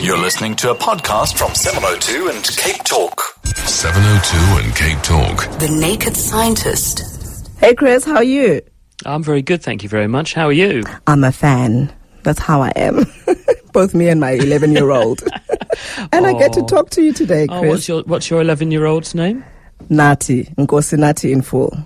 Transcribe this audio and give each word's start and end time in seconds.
You're 0.00 0.16
listening 0.16 0.54
to 0.56 0.70
a 0.70 0.76
podcast 0.76 1.36
from 1.36 1.52
702 1.54 2.28
and 2.28 2.44
Cape 2.56 2.84
Talk. 2.84 3.20
702 3.44 4.64
and 4.64 4.76
Cape 4.76 5.02
Talk. 5.02 5.58
The 5.58 5.76
Naked 5.80 6.16
Scientist. 6.16 7.50
Hey, 7.58 7.74
Chris, 7.74 8.04
how 8.04 8.16
are 8.16 8.22
you? 8.22 8.62
I'm 9.04 9.24
very 9.24 9.42
good, 9.42 9.60
thank 9.60 9.82
you 9.82 9.88
very 9.88 10.06
much. 10.06 10.34
How 10.34 10.46
are 10.46 10.52
you? 10.52 10.84
I'm 11.08 11.24
a 11.24 11.32
fan. 11.32 11.92
That's 12.22 12.38
how 12.38 12.62
I 12.62 12.68
am. 12.76 13.06
Both 13.72 13.92
me 13.92 14.08
and 14.08 14.20
my 14.20 14.30
11 14.30 14.72
year 14.72 14.92
old. 14.92 15.20
and 16.12 16.26
I 16.26 16.32
get 16.38 16.52
to 16.52 16.60
oh. 16.60 16.66
talk 16.66 16.90
to 16.90 17.02
you 17.02 17.12
today, 17.12 17.48
Chris. 17.48 17.60
Oh, 17.60 17.68
what's 17.68 17.88
your 17.88 18.02
what's 18.02 18.30
your 18.30 18.40
11 18.40 18.70
year 18.70 18.86
old's 18.86 19.16
name? 19.16 19.44
Nati, 19.88 20.44
Nkosi 20.44 20.96
Nati 20.96 21.32
in 21.32 21.42
full. 21.42 21.76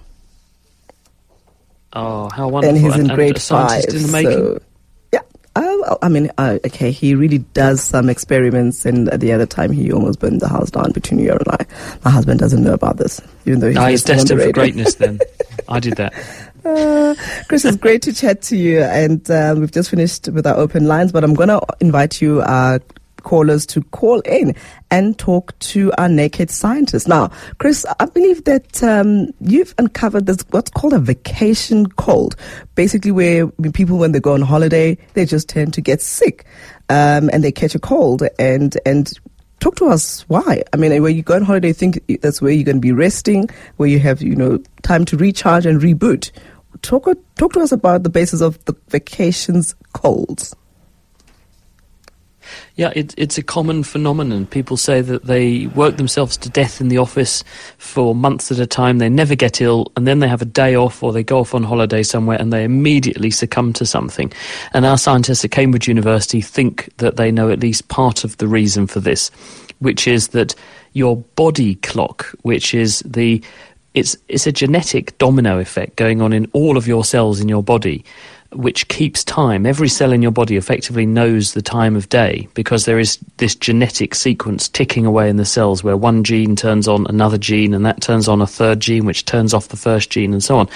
Oh, 1.94 2.28
how 2.28 2.48
wonderful! 2.48 2.76
And 2.76 2.84
he's 2.84 2.94
in 2.94 3.08
and, 3.08 3.14
grade 3.14 3.36
a 3.36 3.40
five. 3.40 3.70
scientist 3.70 3.96
in 3.96 4.02
the 4.02 4.12
making. 4.12 4.32
So, 4.32 4.52
yeah. 4.52 4.58
Uh, 5.54 5.96
I 6.00 6.08
mean, 6.08 6.30
uh, 6.38 6.58
okay, 6.66 6.90
he 6.90 7.14
really 7.14 7.38
does 7.38 7.82
some 7.82 8.08
experiments, 8.08 8.86
and 8.86 9.08
at 9.10 9.20
the 9.20 9.32
other 9.32 9.44
time, 9.44 9.70
he 9.70 9.92
almost 9.92 10.18
burned 10.18 10.40
the 10.40 10.48
house 10.48 10.70
down 10.70 10.92
between 10.92 11.20
you 11.20 11.32
and 11.32 11.48
I. 11.50 11.66
My 12.04 12.10
husband 12.10 12.40
doesn't 12.40 12.62
know 12.62 12.72
about 12.72 12.96
this, 12.96 13.20
even 13.44 13.60
though 13.60 13.68
he's, 13.68 13.76
Ah, 13.76 13.86
he's 13.88 14.08
listening 14.08 14.20
on 14.20 14.26
the 14.26 14.34
destined 14.34 14.42
for 14.42 14.60
greatness. 14.60 14.94
Then 14.94 15.20
I 15.68 15.80
did 15.80 15.96
that. 15.96 16.14
Uh, 16.64 17.16
Chris, 17.48 17.64
it's 17.64 17.76
great 17.76 18.02
to 18.02 18.12
chat 18.12 18.40
to 18.40 18.56
you, 18.56 18.82
and 18.82 19.28
uh, 19.28 19.52
we've 19.58 19.72
just 19.72 19.90
finished 19.90 20.28
with 20.28 20.46
our 20.46 20.54
open 20.56 20.86
lines, 20.86 21.10
but 21.10 21.24
I'm 21.24 21.34
going 21.34 21.48
to 21.48 21.60
invite 21.80 22.22
you, 22.22 22.40
uh, 22.40 22.78
callers, 23.22 23.66
to 23.66 23.82
call 23.82 24.20
in 24.20 24.54
and 24.90 25.18
talk 25.18 25.58
to 25.60 25.92
our 25.98 26.08
naked 26.08 26.50
scientist. 26.50 27.08
Now, 27.08 27.30
Chris, 27.58 27.86
I 27.98 28.06
believe 28.06 28.44
that 28.44 28.82
um, 28.82 29.28
you've 29.40 29.74
uncovered 29.78 30.26
this 30.26 30.44
what's 30.50 30.70
called 30.70 30.92
a 30.92 30.98
vacation 30.98 31.86
cold, 31.86 32.36
basically 32.74 33.10
where 33.10 33.46
people, 33.72 33.98
when 33.98 34.12
they 34.12 34.20
go 34.20 34.34
on 34.34 34.42
holiday, 34.42 34.98
they 35.14 35.24
just 35.24 35.48
tend 35.48 35.74
to 35.74 35.80
get 35.80 36.00
sick, 36.00 36.44
um, 36.88 37.30
and 37.32 37.42
they 37.42 37.52
catch 37.52 37.74
a 37.74 37.78
cold, 37.78 38.22
and 38.38 38.76
and 38.84 39.12
talk 39.60 39.76
to 39.76 39.86
us 39.86 40.22
why. 40.28 40.62
I 40.72 40.76
mean 40.76 41.02
when 41.02 41.14
you 41.14 41.22
go 41.22 41.36
on 41.36 41.42
holiday 41.42 41.72
think 41.72 42.02
that's 42.20 42.42
where 42.42 42.50
you're 42.50 42.64
going 42.64 42.78
to 42.78 42.80
be 42.80 42.90
resting 42.90 43.48
where 43.76 43.88
you 43.88 44.00
have 44.00 44.20
you 44.20 44.34
know 44.34 44.60
time 44.82 45.04
to 45.04 45.16
recharge 45.16 45.66
and 45.66 45.80
reboot. 45.80 46.32
Talk 46.82 47.06
talk 47.36 47.52
to 47.52 47.60
us 47.60 47.70
about 47.70 48.02
the 48.02 48.10
basis 48.10 48.40
of 48.40 48.62
the 48.64 48.74
vacations 48.88 49.76
colds 49.92 50.56
Yeah, 52.76 52.92
it, 52.94 53.14
it's 53.16 53.38
a 53.38 53.42
common 53.42 53.82
phenomenon. 53.82 54.46
People 54.46 54.76
say 54.76 55.00
that 55.00 55.24
they 55.24 55.66
work 55.68 55.96
themselves 55.96 56.36
to 56.38 56.48
death 56.48 56.80
in 56.80 56.88
the 56.88 56.98
office 56.98 57.44
for 57.78 58.14
months 58.14 58.50
at 58.50 58.58
a 58.58 58.66
time. 58.66 58.98
They 58.98 59.08
never 59.08 59.34
get 59.34 59.60
ill, 59.60 59.92
and 59.96 60.06
then 60.06 60.20
they 60.20 60.28
have 60.28 60.42
a 60.42 60.46
day 60.46 60.74
off 60.74 61.02
or 61.02 61.12
they 61.12 61.22
go 61.22 61.38
off 61.38 61.54
on 61.54 61.62
holiday 61.62 62.02
somewhere 62.02 62.40
and 62.40 62.52
they 62.52 62.64
immediately 62.64 63.30
succumb 63.30 63.72
to 63.74 63.86
something. 63.86 64.32
And 64.72 64.86
our 64.86 64.98
scientists 64.98 65.44
at 65.44 65.50
Cambridge 65.50 65.88
University 65.88 66.40
think 66.40 66.94
that 66.96 67.16
they 67.16 67.30
know 67.30 67.50
at 67.50 67.60
least 67.60 67.88
part 67.88 68.24
of 68.24 68.36
the 68.38 68.48
reason 68.48 68.86
for 68.86 69.00
this, 69.00 69.30
which 69.78 70.06
is 70.06 70.28
that 70.28 70.54
your 70.92 71.16
body 71.16 71.76
clock, 71.76 72.26
which 72.42 72.74
is 72.74 73.00
the 73.00 73.42
it's 73.94 74.16
it's 74.28 74.46
a 74.46 74.52
genetic 74.52 75.16
domino 75.18 75.58
effect 75.58 75.96
going 75.96 76.22
on 76.22 76.32
in 76.32 76.46
all 76.52 76.76
of 76.76 76.86
your 76.86 77.04
cells 77.04 77.40
in 77.40 77.48
your 77.48 77.62
body 77.62 78.04
which 78.54 78.88
keeps 78.88 79.24
time. 79.24 79.66
Every 79.66 79.88
cell 79.88 80.12
in 80.12 80.22
your 80.22 80.30
body 80.30 80.56
effectively 80.56 81.06
knows 81.06 81.52
the 81.52 81.62
time 81.62 81.96
of 81.96 82.08
day 82.08 82.48
because 82.54 82.84
there 82.84 82.98
is 82.98 83.18
this 83.38 83.54
genetic 83.54 84.14
sequence 84.14 84.68
ticking 84.68 85.06
away 85.06 85.28
in 85.28 85.36
the 85.36 85.44
cells 85.44 85.82
where 85.82 85.96
one 85.96 86.24
gene 86.24 86.56
turns 86.56 86.88
on 86.88 87.06
another 87.08 87.38
gene 87.38 87.74
and 87.74 87.84
that 87.86 88.00
turns 88.00 88.28
on 88.28 88.42
a 88.42 88.46
third 88.46 88.80
gene 88.80 89.04
which 89.04 89.24
turns 89.24 89.54
off 89.54 89.68
the 89.68 89.76
first 89.76 90.10
gene 90.10 90.32
and 90.32 90.44
so 90.44 90.58
on. 90.58 90.68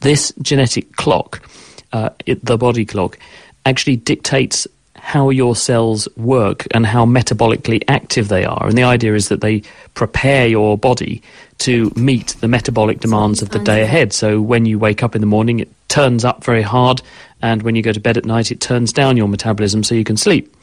This 0.00 0.32
genetic 0.42 0.96
clock, 0.96 1.48
uh, 1.92 2.10
it, 2.26 2.44
the 2.44 2.58
body 2.58 2.84
clock, 2.84 3.18
actually 3.64 3.96
dictates 3.96 4.66
how 5.04 5.30
your 5.30 5.56
cells 5.56 6.06
work 6.16 6.64
and 6.70 6.86
how 6.86 7.04
metabolically 7.04 7.82
active 7.88 8.28
they 8.28 8.44
are. 8.44 8.68
And 8.68 8.78
the 8.78 8.84
idea 8.84 9.14
is 9.14 9.28
that 9.30 9.40
they 9.40 9.62
prepare 9.94 10.46
your 10.46 10.78
body 10.78 11.20
to 11.58 11.92
meet 11.96 12.28
the 12.40 12.46
metabolic 12.46 13.00
demands 13.00 13.42
of 13.42 13.50
the 13.50 13.58
day 13.58 13.82
ahead. 13.82 14.12
So 14.12 14.40
when 14.40 14.64
you 14.64 14.78
wake 14.78 15.02
up 15.02 15.16
in 15.16 15.20
the 15.20 15.26
morning, 15.26 15.58
it 15.58 15.68
turns 15.88 16.24
up 16.24 16.44
very 16.44 16.62
hard, 16.62 17.02
and 17.42 17.62
when 17.62 17.74
you 17.74 17.82
go 17.82 17.92
to 17.92 17.98
bed 17.98 18.16
at 18.16 18.24
night, 18.24 18.52
it 18.52 18.60
turns 18.60 18.92
down 18.92 19.16
your 19.16 19.26
metabolism 19.26 19.82
so 19.82 19.96
you 19.96 20.04
can 20.04 20.16
sleep. 20.16 20.54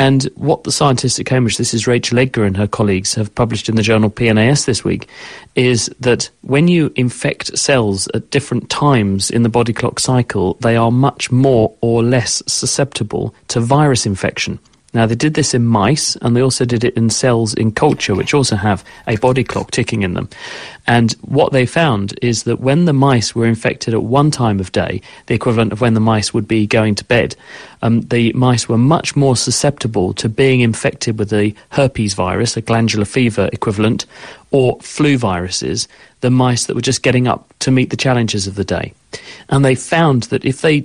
And 0.00 0.24
what 0.34 0.64
the 0.64 0.72
scientists 0.72 1.20
at 1.20 1.26
Cambridge, 1.26 1.58
this 1.58 1.74
is 1.74 1.86
Rachel 1.86 2.18
Edgar 2.18 2.44
and 2.44 2.56
her 2.56 2.66
colleagues, 2.66 3.14
have 3.16 3.34
published 3.34 3.68
in 3.68 3.74
the 3.76 3.82
journal 3.82 4.08
PNAS 4.08 4.64
this 4.64 4.82
week, 4.82 5.06
is 5.56 5.94
that 6.00 6.30
when 6.40 6.68
you 6.68 6.90
infect 6.96 7.58
cells 7.58 8.08
at 8.14 8.30
different 8.30 8.70
times 8.70 9.30
in 9.30 9.42
the 9.42 9.50
body 9.50 9.74
clock 9.74 10.00
cycle, 10.00 10.54
they 10.60 10.74
are 10.74 10.90
much 10.90 11.30
more 11.30 11.76
or 11.82 12.02
less 12.02 12.42
susceptible 12.46 13.34
to 13.48 13.60
virus 13.60 14.06
infection. 14.06 14.58
Now, 14.92 15.06
they 15.06 15.14
did 15.14 15.34
this 15.34 15.54
in 15.54 15.66
mice, 15.66 16.16
and 16.16 16.34
they 16.34 16.40
also 16.40 16.64
did 16.64 16.82
it 16.82 16.96
in 16.96 17.10
cells 17.10 17.54
in 17.54 17.70
culture, 17.70 18.16
which 18.16 18.34
also 18.34 18.56
have 18.56 18.84
a 19.06 19.16
body 19.16 19.44
clock 19.44 19.70
ticking 19.70 20.02
in 20.02 20.14
them. 20.14 20.28
And 20.88 21.12
what 21.22 21.52
they 21.52 21.64
found 21.64 22.18
is 22.20 22.42
that 22.42 22.58
when 22.58 22.86
the 22.86 22.92
mice 22.92 23.32
were 23.32 23.46
infected 23.46 23.94
at 23.94 24.02
one 24.02 24.32
time 24.32 24.58
of 24.58 24.72
day, 24.72 25.00
the 25.26 25.34
equivalent 25.34 25.72
of 25.72 25.80
when 25.80 25.94
the 25.94 26.00
mice 26.00 26.34
would 26.34 26.48
be 26.48 26.66
going 26.66 26.96
to 26.96 27.04
bed, 27.04 27.36
um, 27.82 28.00
the 28.02 28.32
mice 28.32 28.68
were 28.68 28.78
much 28.78 29.14
more 29.14 29.36
susceptible 29.36 30.12
to 30.14 30.28
being 30.28 30.58
infected 30.58 31.20
with 31.20 31.30
the 31.30 31.54
herpes 31.70 32.14
virus, 32.14 32.56
a 32.56 32.60
glandular 32.60 33.04
fever 33.04 33.48
equivalent, 33.52 34.06
or 34.50 34.76
flu 34.80 35.16
viruses 35.16 35.86
than 36.20 36.32
mice 36.32 36.66
that 36.66 36.74
were 36.74 36.80
just 36.80 37.04
getting 37.04 37.28
up 37.28 37.54
to 37.60 37.70
meet 37.70 37.90
the 37.90 37.96
challenges 37.96 38.48
of 38.48 38.56
the 38.56 38.64
day. 38.64 38.92
And 39.48 39.64
they 39.64 39.76
found 39.76 40.24
that 40.24 40.44
if 40.44 40.62
they 40.62 40.84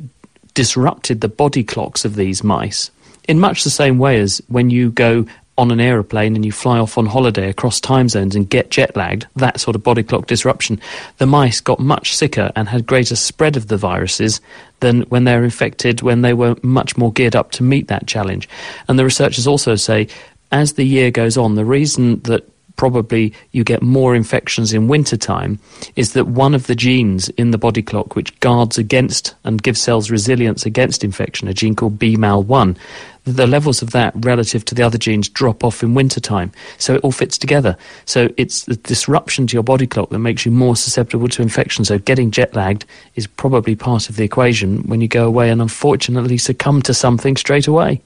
disrupted 0.53 1.22
the 1.22 1.27
body 1.27 1.63
clocks 1.63 2.05
of 2.05 2.16
these 2.16 2.43
mice, 2.43 2.91
in 3.28 3.40
much 3.40 3.63
the 3.63 3.69
same 3.69 3.97
way 3.97 4.19
as 4.19 4.41
when 4.47 4.69
you 4.69 4.91
go 4.91 5.25
on 5.58 5.72
an 5.72 5.80
aeroplane 5.80 6.36
and 6.36 6.44
you 6.44 6.52
fly 6.52 6.78
off 6.78 6.97
on 6.97 7.06
holiday 7.06 7.50
across 7.50 7.80
time 7.80 8.09
zones 8.09 8.36
and 8.36 8.50
get 8.50 8.72
jet 8.72 8.96
lagged, 8.96 9.25
that 9.38 9.59
sort 9.59 9.75
of 9.75 9.84
body 9.84 10.03
clock 10.03 10.28
disruption, 10.28 10.80
the 11.18 11.25
mice 11.25 11.62
got 11.62 11.80
much 11.80 12.16
sicker 12.16 12.52
and 12.56 12.68
had 12.68 12.85
greater 12.85 13.16
spread 13.16 13.56
of 13.56 13.68
the 13.68 13.78
viruses 13.78 14.41
than 14.81 15.02
when 15.03 15.24
they 15.24 15.35
were 15.35 15.46
infected 15.46 16.02
when 16.02 16.22
they 16.22 16.34
were 16.34 16.56
much 16.62 16.97
more 16.97 17.12
geared 17.14 17.35
up 17.35 17.52
to 17.52 17.64
meet 17.64 17.88
that 17.88 18.06
challenge. 18.06 18.50
And 18.88 19.00
the 19.00 19.06
researchers 19.06 19.47
also 19.47 19.75
say 19.75 20.09
as 20.52 20.74
the 20.74 20.84
year 20.84 21.09
goes 21.12 21.38
on, 21.38 21.56
the 21.56 21.66
reason 21.66 22.19
that 22.22 22.50
probably 22.75 23.34
you 23.52 23.63
get 23.63 23.81
more 23.81 24.16
infections 24.16 24.74
in 24.74 24.88
wintertime 24.88 25.59
is 25.96 26.13
that 26.13 26.28
one 26.28 26.53
of 26.53 26.68
the 26.68 26.75
genes 26.75 27.30
in 27.30 27.52
the 27.52 27.58
body 27.58 27.81
clock 27.81 28.16
which 28.16 28.38
guards 28.40 28.78
against 28.78 29.36
and 29.44 29.63
gives 29.63 29.81
cells 29.81 30.12
resilience 30.12 30.66
against 30.66 31.03
infection, 31.03 31.47
a 31.47 31.53
gene 31.53 31.75
called 31.75 32.00
BMAL1, 32.00 32.78
the 33.25 33.47
levels 33.47 33.81
of 33.81 33.91
that 33.91 34.14
relative 34.18 34.64
to 34.66 34.75
the 34.75 34.84
other 34.84 34.97
genes 34.97 35.28
drop 35.28 35.64
off 35.64 35.81
in 35.81 35.96
wintertime. 35.96 36.52
So 36.78 36.96
it 36.96 37.02
all 37.02 37.12
fits 37.12 37.38
together. 37.38 37.75
So 38.06 38.30
it's 38.38 38.66
the 38.66 38.75
disruption 38.75 39.47
to 39.47 39.53
your 39.53 39.64
body 39.64 39.88
clock 39.88 40.09
that 40.09 40.19
makes 40.19 40.46
you 40.46 40.52
more 40.52 40.75
susceptible 40.75 41.28
to 41.30 41.41
infection. 41.41 41.85
So 41.85 41.97
getting 41.97 42.31
jet 42.31 42.56
lagged 42.56 42.85
is 43.16 43.25
probably 43.28 43.75
part 43.75 44.09
of 44.09 44.16
the 44.16 44.24
equation 44.24 44.84
when 44.84 45.02
you 45.02 45.08
go 45.08 45.25
away 45.25 45.50
and 45.50 45.62
unfortunately 45.62 46.38
succumb 46.38 46.81
to 46.84 46.94
something 46.94 47.35
straight 47.35 47.68
away. 47.68 48.02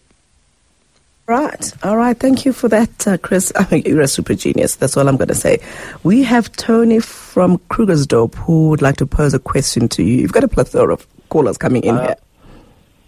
Right. 1.29 1.71
All 1.83 1.95
right. 1.95 2.17
Thank 2.17 2.43
you 2.43 2.51
for 2.51 2.67
that, 2.69 3.07
uh, 3.07 3.19
Chris. 3.19 3.53
I 3.55 3.67
mean, 3.69 3.83
you're 3.85 4.01
a 4.01 4.07
super 4.07 4.33
genius. 4.33 4.77
That's 4.77 4.97
all 4.97 5.07
I'm 5.07 5.15
going 5.15 5.27
to 5.27 5.35
say. 5.35 5.59
We 6.01 6.23
have 6.23 6.51
Tony 6.53 6.99
from 6.99 7.59
Krugersdorp 7.69 8.33
who 8.33 8.69
would 8.69 8.81
like 8.81 8.97
to 8.97 9.05
pose 9.05 9.35
a 9.35 9.39
question 9.39 9.87
to 9.89 10.01
you. 10.01 10.21
You've 10.21 10.31
got 10.31 10.43
a 10.43 10.47
plethora 10.47 10.91
of 10.91 11.05
callers 11.29 11.59
coming 11.59 11.83
in 11.83 11.97
Uh, 11.97 12.01
here. 12.01 12.15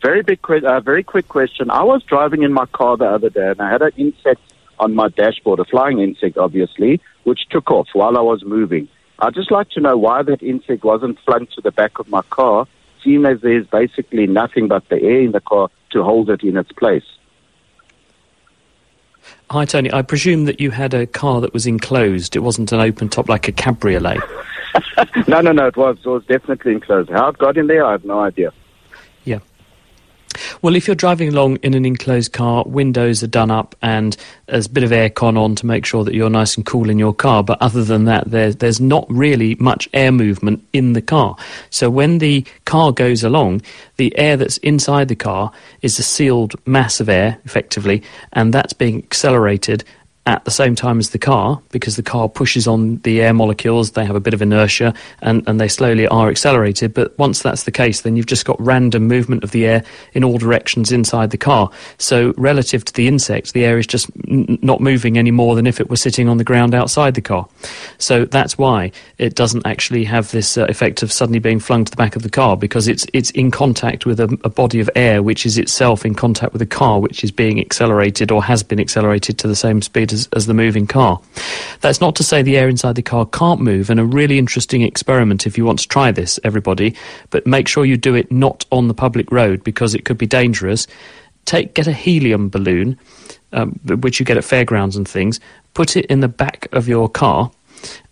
Very 0.03 0.21
big, 0.21 0.39
uh, 0.47 0.79
very 0.81 1.01
quick 1.03 1.29
question. 1.29 1.71
I 1.71 1.81
was 1.81 2.03
driving 2.03 2.43
in 2.43 2.53
my 2.53 2.67
car 2.67 2.95
the 2.95 3.05
other 3.05 3.31
day, 3.31 3.49
and 3.49 3.59
I 3.59 3.71
had 3.71 3.81
an 3.81 3.93
insect 3.97 4.41
on 4.77 4.93
my 4.93 5.09
dashboard, 5.09 5.59
a 5.59 5.65
flying 5.65 5.97
insect, 5.97 6.37
obviously, 6.37 7.01
which 7.23 7.49
took 7.49 7.71
off 7.71 7.87
while 7.93 8.15
I 8.19 8.21
was 8.21 8.43
moving. 8.43 8.87
I'd 9.17 9.33
just 9.33 9.49
like 9.49 9.71
to 9.71 9.79
know 9.79 9.97
why 9.97 10.21
that 10.21 10.43
insect 10.43 10.83
wasn't 10.83 11.17
flung 11.25 11.47
to 11.55 11.61
the 11.61 11.71
back 11.71 11.97
of 11.97 12.07
my 12.07 12.21
car, 12.29 12.67
seeing 13.03 13.25
as 13.25 13.41
there's 13.41 13.65
basically 13.65 14.27
nothing 14.27 14.67
but 14.67 14.87
the 14.89 15.01
air 15.01 15.21
in 15.21 15.31
the 15.31 15.41
car 15.41 15.69
to 15.93 16.03
hold 16.03 16.29
it 16.29 16.43
in 16.43 16.55
its 16.55 16.71
place. 16.71 17.05
Hi, 19.49 19.65
Tony. 19.65 19.91
I 19.91 20.01
presume 20.01 20.45
that 20.45 20.59
you 20.59 20.71
had 20.71 20.93
a 20.93 21.05
car 21.05 21.41
that 21.41 21.53
was 21.53 21.67
enclosed. 21.67 22.35
It 22.35 22.39
wasn't 22.39 22.71
an 22.71 22.79
open 22.79 23.09
top 23.09 23.29
like 23.29 23.47
a 23.47 23.51
cabriolet. 23.51 24.19
no, 25.27 25.41
no, 25.41 25.51
no, 25.51 25.67
it 25.67 25.77
was, 25.77 25.97
it 26.03 26.07
was 26.07 26.23
definitely 26.25 26.73
enclosed. 26.73 27.09
How 27.09 27.29
it 27.29 27.37
got 27.37 27.57
in 27.57 27.67
there, 27.67 27.85
I 27.85 27.91
have 27.91 28.05
no 28.05 28.19
idea. 28.19 28.53
Well, 30.63 30.75
if 30.75 30.85
you're 30.85 30.93
driving 30.93 31.29
along 31.29 31.55
in 31.63 31.73
an 31.73 31.85
enclosed 31.85 32.33
car, 32.33 32.63
windows 32.67 33.23
are 33.23 33.27
done 33.27 33.49
up 33.49 33.75
and 33.81 34.15
there's 34.45 34.67
a 34.67 34.69
bit 34.69 34.83
of 34.83 34.91
aircon 34.91 35.35
on 35.35 35.55
to 35.55 35.65
make 35.65 35.87
sure 35.87 36.03
that 36.03 36.13
you're 36.13 36.29
nice 36.29 36.55
and 36.55 36.63
cool 36.63 36.91
in 36.91 36.99
your 36.99 37.15
car. 37.15 37.43
But 37.43 37.59
other 37.63 37.83
than 37.83 38.05
that, 38.05 38.29
there, 38.29 38.53
there's 38.53 38.79
not 38.79 39.07
really 39.09 39.55
much 39.55 39.89
air 39.91 40.11
movement 40.11 40.63
in 40.71 40.93
the 40.93 41.01
car. 41.01 41.35
So 41.71 41.89
when 41.89 42.19
the 42.19 42.45
car 42.65 42.91
goes 42.91 43.23
along, 43.23 43.63
the 43.97 44.15
air 44.19 44.37
that's 44.37 44.57
inside 44.57 45.07
the 45.07 45.15
car 45.15 45.51
is 45.81 45.97
a 45.97 46.03
sealed 46.03 46.53
mass 46.67 46.99
of 46.99 47.09
air, 47.09 47.39
effectively, 47.43 48.03
and 48.33 48.53
that's 48.53 48.73
being 48.73 48.99
accelerated 48.99 49.83
at 50.27 50.45
the 50.45 50.51
same 50.51 50.75
time 50.75 50.99
as 50.99 51.09
the 51.09 51.17
car 51.17 51.59
because 51.69 51.95
the 51.95 52.03
car 52.03 52.29
pushes 52.29 52.67
on 52.67 52.97
the 52.97 53.21
air 53.21 53.33
molecules, 53.33 53.91
they 53.91 54.05
have 54.05 54.15
a 54.15 54.19
bit 54.19 54.35
of 54.35 54.41
inertia 54.41 54.93
and, 55.21 55.43
and 55.47 55.59
they 55.59 55.67
slowly 55.67 56.07
are 56.07 56.29
accelerated. 56.29 56.93
But 56.93 57.17
once 57.17 57.41
that's 57.41 57.63
the 57.63 57.71
case, 57.71 58.01
then 58.01 58.15
you've 58.15 58.27
just 58.27 58.45
got 58.45 58.61
random 58.61 59.07
movement 59.07 59.43
of 59.43 59.49
the 59.49 59.65
air 59.65 59.83
in 60.13 60.23
all 60.23 60.37
directions 60.37 60.91
inside 60.91 61.31
the 61.31 61.37
car. 61.37 61.71
So, 61.97 62.35
relative 62.37 62.85
to 62.85 62.93
the 62.93 63.07
insect, 63.07 63.53
the 63.53 63.65
air 63.65 63.79
is 63.79 63.87
just 63.87 64.11
n- 64.27 64.59
not 64.61 64.79
moving 64.79 65.17
any 65.17 65.31
more 65.31 65.55
than 65.55 65.65
if 65.65 65.79
it 65.79 65.89
were 65.89 65.95
sitting 65.95 66.29
on 66.29 66.37
the 66.37 66.43
ground 66.43 66.75
outside 66.75 67.15
the 67.15 67.21
car. 67.21 67.47
So, 67.97 68.25
that's 68.25 68.59
why 68.59 68.91
it 69.17 69.33
doesn't 69.33 69.65
actually 69.65 70.03
have 70.03 70.29
this 70.29 70.55
uh, 70.55 70.65
effect 70.65 71.01
of 71.01 71.11
suddenly 71.11 71.39
being 71.39 71.59
flung 71.59 71.83
to 71.85 71.89
the 71.89 71.97
back 71.97 72.15
of 72.15 72.21
the 72.21 72.29
car 72.29 72.55
because 72.55 72.87
it's, 72.87 73.07
it's 73.13 73.31
in 73.31 73.49
contact 73.49 74.05
with 74.05 74.19
a, 74.19 74.37
a 74.43 74.49
body 74.49 74.79
of 74.79 74.89
air 74.95 75.23
which 75.23 75.47
is 75.47 75.57
itself 75.57 76.05
in 76.05 76.13
contact 76.13 76.53
with 76.53 76.61
a 76.61 76.67
car 76.67 76.99
which 76.99 77.23
is 77.23 77.31
being 77.31 77.59
accelerated 77.59 78.31
or 78.31 78.43
has 78.43 78.61
been 78.61 78.79
accelerated 78.79 79.39
to 79.39 79.47
the 79.47 79.55
same 79.55 79.81
speed 79.81 80.10
as, 80.13 80.27
as 80.35 80.45
the 80.45 80.53
moving 80.53 80.87
car. 80.87 81.21
That's 81.81 82.01
not 82.01 82.15
to 82.15 82.23
say 82.23 82.41
the 82.41 82.57
air 82.57 82.69
inside 82.69 82.95
the 82.95 83.01
car 83.01 83.25
can't 83.25 83.61
move, 83.61 83.89
and 83.89 83.99
a 83.99 84.05
really 84.05 84.37
interesting 84.37 84.81
experiment 84.81 85.47
if 85.47 85.57
you 85.57 85.65
want 85.65 85.79
to 85.79 85.87
try 85.87 86.11
this, 86.11 86.39
everybody, 86.43 86.95
but 87.29 87.47
make 87.47 87.67
sure 87.67 87.85
you 87.85 87.97
do 87.97 88.15
it 88.15 88.31
not 88.31 88.65
on 88.71 88.87
the 88.87 88.93
public 88.93 89.31
road 89.31 89.63
because 89.63 89.95
it 89.95 90.05
could 90.05 90.17
be 90.17 90.27
dangerous. 90.27 90.87
Take 91.45 91.73
Get 91.73 91.87
a 91.87 91.93
helium 91.93 92.49
balloon, 92.49 92.99
um, 93.51 93.79
which 93.85 94.19
you 94.19 94.25
get 94.25 94.37
at 94.37 94.43
fairgrounds 94.43 94.95
and 94.95 95.07
things, 95.07 95.39
put 95.73 95.97
it 95.97 96.05
in 96.05 96.19
the 96.19 96.27
back 96.27 96.67
of 96.71 96.87
your 96.87 97.09
car 97.09 97.51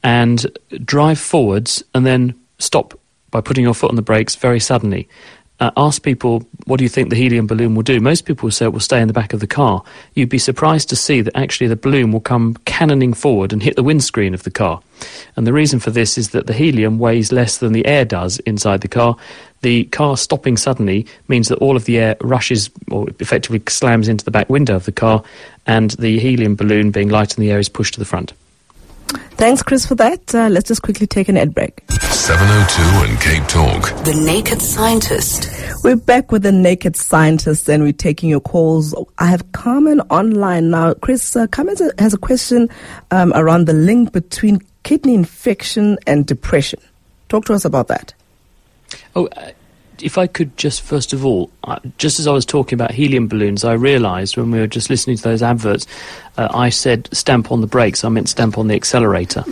and 0.03 0.45
drive 0.83 1.19
forwards 1.19 1.83
and 1.93 2.05
then 2.05 2.33
stop 2.57 2.99
by 3.31 3.41
putting 3.41 3.63
your 3.63 3.73
foot 3.73 3.91
on 3.91 3.95
the 3.95 4.01
brakes 4.01 4.35
very 4.35 4.59
suddenly 4.59 5.07
uh, 5.59 5.71
ask 5.75 6.03
people, 6.03 6.43
what 6.65 6.77
do 6.77 6.83
you 6.83 6.89
think 6.89 7.09
the 7.09 7.15
helium 7.15 7.47
balloon 7.47 7.75
will 7.75 7.83
do? 7.83 7.99
Most 7.99 8.25
people 8.25 8.47
will 8.47 8.51
say 8.51 8.65
it 8.65 8.73
will 8.73 8.79
stay 8.79 9.01
in 9.01 9.07
the 9.07 9.13
back 9.13 9.33
of 9.33 9.39
the 9.39 9.47
car. 9.47 9.83
You'd 10.13 10.29
be 10.29 10.37
surprised 10.37 10.89
to 10.89 10.95
see 10.95 11.21
that 11.21 11.35
actually 11.35 11.67
the 11.67 11.75
balloon 11.75 12.11
will 12.11 12.21
come 12.21 12.55
cannoning 12.65 13.13
forward 13.13 13.51
and 13.51 13.61
hit 13.61 13.75
the 13.75 13.83
windscreen 13.83 14.33
of 14.33 14.43
the 14.43 14.51
car. 14.51 14.81
And 15.35 15.45
the 15.45 15.53
reason 15.53 15.79
for 15.79 15.91
this 15.91 16.17
is 16.17 16.29
that 16.29 16.47
the 16.47 16.53
helium 16.53 16.99
weighs 16.99 17.31
less 17.31 17.57
than 17.57 17.73
the 17.73 17.85
air 17.85 18.05
does 18.05 18.39
inside 18.39 18.81
the 18.81 18.87
car. 18.87 19.15
The 19.61 19.85
car 19.85 20.15
stopping 20.15 20.55
suddenly 20.55 21.05
means 21.27 21.49
that 21.49 21.59
all 21.59 21.75
of 21.75 21.85
the 21.85 21.97
air 21.97 22.15
rushes 22.21 22.69
or 22.89 23.09
effectively 23.19 23.61
slams 23.67 24.07
into 24.07 24.23
the 24.23 24.31
back 24.31 24.49
window 24.49 24.75
of 24.75 24.85
the 24.85 24.91
car, 24.91 25.23
and 25.67 25.91
the 25.91 26.19
helium 26.19 26.55
balloon, 26.55 26.91
being 26.91 27.09
light 27.09 27.37
in 27.37 27.41
the 27.41 27.51
air, 27.51 27.59
is 27.59 27.69
pushed 27.69 27.95
to 27.95 27.99
the 27.99 28.05
front. 28.05 28.33
Thanks, 29.39 29.63
Chris, 29.63 29.85
for 29.85 29.95
that. 29.95 30.35
Uh, 30.35 30.49
let's 30.49 30.67
just 30.67 30.81
quickly 30.81 31.07
take 31.07 31.29
an 31.29 31.37
ad 31.37 31.53
break. 31.53 31.83
702 31.89 33.09
and 33.09 33.19
Cape 33.21 33.47
Talk. 33.47 34.03
The 34.05 34.13
Naked 34.13 34.61
Scientist. 34.61 35.49
We're 35.83 35.95
back 35.95 36.31
with 36.31 36.43
the 36.43 36.51
Naked 36.51 36.95
Scientist 36.95 37.69
and 37.69 37.83
we're 37.83 37.93
taking 37.93 38.29
your 38.29 38.41
calls. 38.41 38.93
I 39.17 39.27
have 39.27 39.51
Carmen 39.51 40.01
online 40.09 40.69
now. 40.69 40.93
Chris, 40.93 41.35
uh, 41.35 41.47
Carmen 41.47 41.75
has 41.97 42.13
a 42.13 42.17
question 42.17 42.69
um, 43.11 43.31
around 43.33 43.65
the 43.65 43.73
link 43.73 44.11
between 44.11 44.59
kidney 44.83 45.15
infection 45.15 45.97
and 46.05 46.25
depression. 46.25 46.79
Talk 47.29 47.45
to 47.45 47.53
us 47.53 47.65
about 47.65 47.87
that. 47.87 48.13
Oh, 49.15 49.27
uh, 49.27 49.51
if 50.01 50.17
I 50.17 50.27
could 50.27 50.55
just 50.57 50.81
first 50.81 51.13
of 51.13 51.25
all, 51.25 51.51
just 51.97 52.19
as 52.19 52.27
I 52.27 52.31
was 52.31 52.45
talking 52.45 52.75
about 52.75 52.91
helium 52.91 53.27
balloons, 53.27 53.63
I 53.63 53.73
realised 53.73 54.37
when 54.37 54.51
we 54.51 54.59
were 54.59 54.67
just 54.67 54.89
listening 54.89 55.17
to 55.17 55.23
those 55.23 55.41
adverts, 55.41 55.85
uh, 56.37 56.47
I 56.51 56.69
said 56.69 57.09
stamp 57.11 57.51
on 57.51 57.61
the 57.61 57.67
brakes. 57.67 58.03
I 58.03 58.09
meant 58.09 58.29
stamp 58.29 58.57
on 58.57 58.67
the 58.67 58.75
accelerator, 58.75 59.43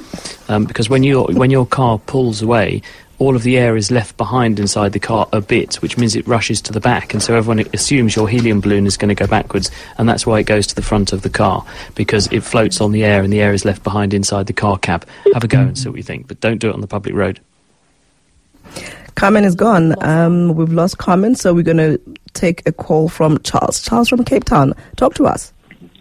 um, 0.49 0.65
because 0.65 0.89
when 0.89 1.03
your 1.03 1.27
when 1.27 1.51
your 1.51 1.65
car 1.65 1.99
pulls 1.99 2.41
away, 2.41 2.81
all 3.19 3.35
of 3.35 3.43
the 3.43 3.57
air 3.57 3.75
is 3.75 3.89
left 3.89 4.15
behind 4.17 4.59
inside 4.59 4.93
the 4.93 4.99
car 4.99 5.27
a 5.33 5.41
bit, 5.41 5.75
which 5.75 5.97
means 5.97 6.15
it 6.15 6.27
rushes 6.27 6.61
to 6.61 6.71
the 6.71 6.79
back, 6.79 7.13
and 7.13 7.23
so 7.23 7.35
everyone 7.35 7.65
assumes 7.73 8.15
your 8.15 8.27
helium 8.27 8.61
balloon 8.61 8.85
is 8.85 8.97
going 8.97 9.09
to 9.09 9.15
go 9.15 9.27
backwards, 9.27 9.71
and 9.97 10.07
that's 10.07 10.25
why 10.25 10.39
it 10.39 10.43
goes 10.43 10.67
to 10.67 10.75
the 10.75 10.81
front 10.81 11.13
of 11.13 11.23
the 11.23 11.29
car 11.29 11.65
because 11.95 12.31
it 12.31 12.41
floats 12.41 12.79
on 12.79 12.91
the 12.91 13.03
air 13.03 13.23
and 13.23 13.33
the 13.33 13.41
air 13.41 13.53
is 13.53 13.65
left 13.65 13.83
behind 13.83 14.13
inside 14.13 14.47
the 14.47 14.53
car 14.53 14.77
cab. 14.77 15.05
Have 15.33 15.43
a 15.43 15.47
go 15.47 15.59
and 15.59 15.77
see 15.77 15.89
what 15.89 15.97
you 15.97 16.03
think, 16.03 16.27
but 16.27 16.39
don't 16.39 16.59
do 16.59 16.69
it 16.69 16.73
on 16.73 16.81
the 16.81 16.87
public 16.87 17.15
road. 17.15 17.39
Carmen 19.17 19.43
is 19.43 19.55
gone. 19.55 19.95
Um, 20.05 20.53
we've 20.53 20.71
lost 20.71 20.99
Carmen, 20.99 21.33
so 21.33 21.51
we're 21.51 21.63
going 21.63 21.77
to 21.77 21.99
take 22.33 22.61
a 22.67 22.71
call 22.71 23.09
from 23.09 23.39
Charles. 23.39 23.81
Charles 23.81 24.09
from 24.09 24.23
Cape 24.23 24.43
Town. 24.43 24.75
Talk 24.95 25.15
to 25.15 25.25
us. 25.25 25.51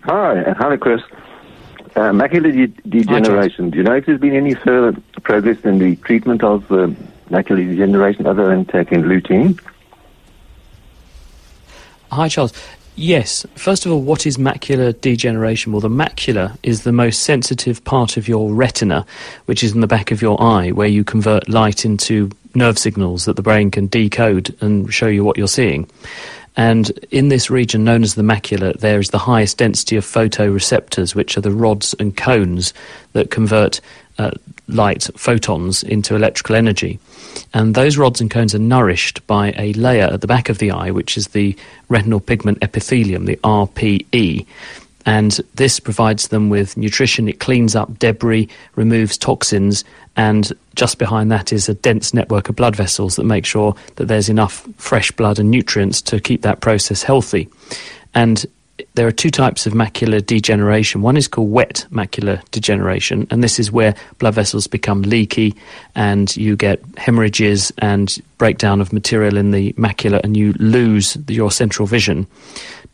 Hi, 0.03 0.53
hi, 0.59 0.77
Chris. 0.77 1.01
Uh, 1.97 2.13
macular 2.13 2.53
de- 2.53 2.91
degeneration. 2.91 3.71
Do 3.71 3.79
you 3.79 3.85
know 3.85 3.95
if 3.95 4.05
there's 4.05 4.21
been 4.21 4.37
any 4.37 4.53
further 4.55 5.01
progress 5.23 5.59
in 5.65 5.79
the 5.79 5.97
treatment 5.97 6.45
of 6.45 6.71
uh, 6.71 6.89
macular 7.31 7.67
degeneration 7.67 8.27
other 8.27 8.49
than 8.49 8.67
taking 8.67 9.03
lutein? 9.05 9.59
Hi, 12.13 12.29
Charles. 12.29 12.53
Yes. 12.97 13.47
First 13.55 13.87
of 13.87 13.93
all, 13.93 14.03
what 14.03 14.27
is 14.27 14.37
macular 14.37 14.99
degeneration? 15.01 15.73
Well, 15.73 15.81
the 15.81 15.89
macula 15.89 16.57
is 16.63 16.83
the 16.83 16.93
most 16.93 17.23
sensitive 17.23 17.83
part 17.85 18.19
of 18.19 18.29
your 18.29 18.53
retina, 18.53 19.07
which 19.47 19.65
is 19.65 19.73
in 19.73 19.81
the 19.81 19.87
back 19.87 20.11
of 20.11 20.21
your 20.21 20.41
eye, 20.43 20.71
where 20.71 20.89
you 20.89 21.03
convert 21.03 21.49
light 21.49 21.87
into 21.87 22.31
nerve 22.57 22.79
signals 22.79 23.27
that 23.27 23.37
the 23.37 23.43
brain 23.43 23.71
can 23.71 23.87
decode 23.87 24.57
and 24.61 24.93
show 24.93 25.07
you 25.07 25.25
what 25.25 25.37
you're 25.37 25.47
seeing. 25.47 25.89
And 26.57 26.89
in 27.11 27.29
this 27.29 27.51
region 27.51 27.85
known 27.85 28.03
as 28.03 28.15
the 28.15 28.23
macula, 28.23 28.79
there 28.79 28.99
is 28.99 29.11
the 29.11 29.19
highest 29.19 29.59
density 29.59 29.97
of 29.97 30.05
photoreceptors, 30.05 31.15
which 31.15 31.37
are 31.37 31.43
the 31.43 31.51
rods 31.51 31.95
and 31.99 32.17
cones 32.17 32.73
that 33.13 33.31
convert 33.31 33.81
uh, 34.19 34.31
light, 34.67 35.09
photons, 35.17 35.83
into 35.83 36.17
electrical 36.17 36.57
energy. 36.57 36.99
And 37.53 37.75
those 37.75 37.99
rods 37.99 38.23
and 38.23 38.31
cones 38.31 38.55
are 38.55 38.59
nourished 38.59 39.27
by 39.27 39.53
a 39.59 39.75
layer 39.75 40.07
at 40.07 40.23
the 40.23 40.27
back 40.27 40.49
of 40.49 40.57
the 40.59 40.71
eye, 40.71 40.91
which 40.91 41.19
is 41.19 41.29
the 41.29 41.55
retinal 41.91 42.21
pigment 42.21 42.59
epithelium, 42.63 43.27
the 43.27 43.37
RPE. 43.37 44.47
And 45.07 45.41
this 45.55 45.79
provides 45.81 46.29
them 46.29 46.51
with 46.51 46.77
nutrition. 46.77 47.29
It 47.29 47.39
cleans 47.39 47.77
up 47.77 47.99
debris, 47.99 48.49
removes 48.75 49.17
toxins, 49.17 49.85
and 50.17 50.53
just 50.75 50.99
behind 50.99 51.31
that 51.31 51.53
is 51.53 51.69
a 51.69 51.75
dense 51.75 52.13
network 52.13 52.49
of 52.49 52.57
blood 52.57 52.75
vessels 52.75 53.17
that 53.17 53.25
make 53.25 53.47
sure 53.47 53.75
that 53.97 54.07
there's 54.07 54.29
enough 54.29 54.67
fresh 54.77 55.11
blood 55.13 55.39
and 55.39 55.51
nutrients 55.51 56.03
to 56.03 56.21
keep 56.21 56.43
that 56.43 56.61
process 56.61 57.03
healthy. 57.03 57.49
And 58.15 58.45
there 58.95 59.07
are 59.07 59.13
two 59.13 59.31
types 59.31 59.67
of 59.67 59.73
macular 59.73 60.25
degeneration. 60.25 61.03
One 61.03 61.17
is 61.17 61.29
called 61.29 61.51
wet 61.51 61.87
macular 61.91 62.43
degeneration, 62.51 63.27
and 63.31 63.43
this 63.43 63.59
is 63.59 63.73
where 63.73 63.95
blood 64.19 64.35
vessels 64.35 64.67
become 64.67 65.03
leaky 65.03 65.55
and 65.95 66.35
you 66.37 66.57
get 66.57 66.83
hemorrhages 66.97 67.73
and 67.79 68.19
breakdown 68.39 68.81
of 68.81 68.93
material 68.93 69.37
in 69.37 69.51
the 69.51 69.73
macula 69.75 70.23
and 70.23 70.37
you 70.37 70.53
lose 70.55 71.17
your 71.29 71.51
central 71.51 71.87
vision. 71.87 72.27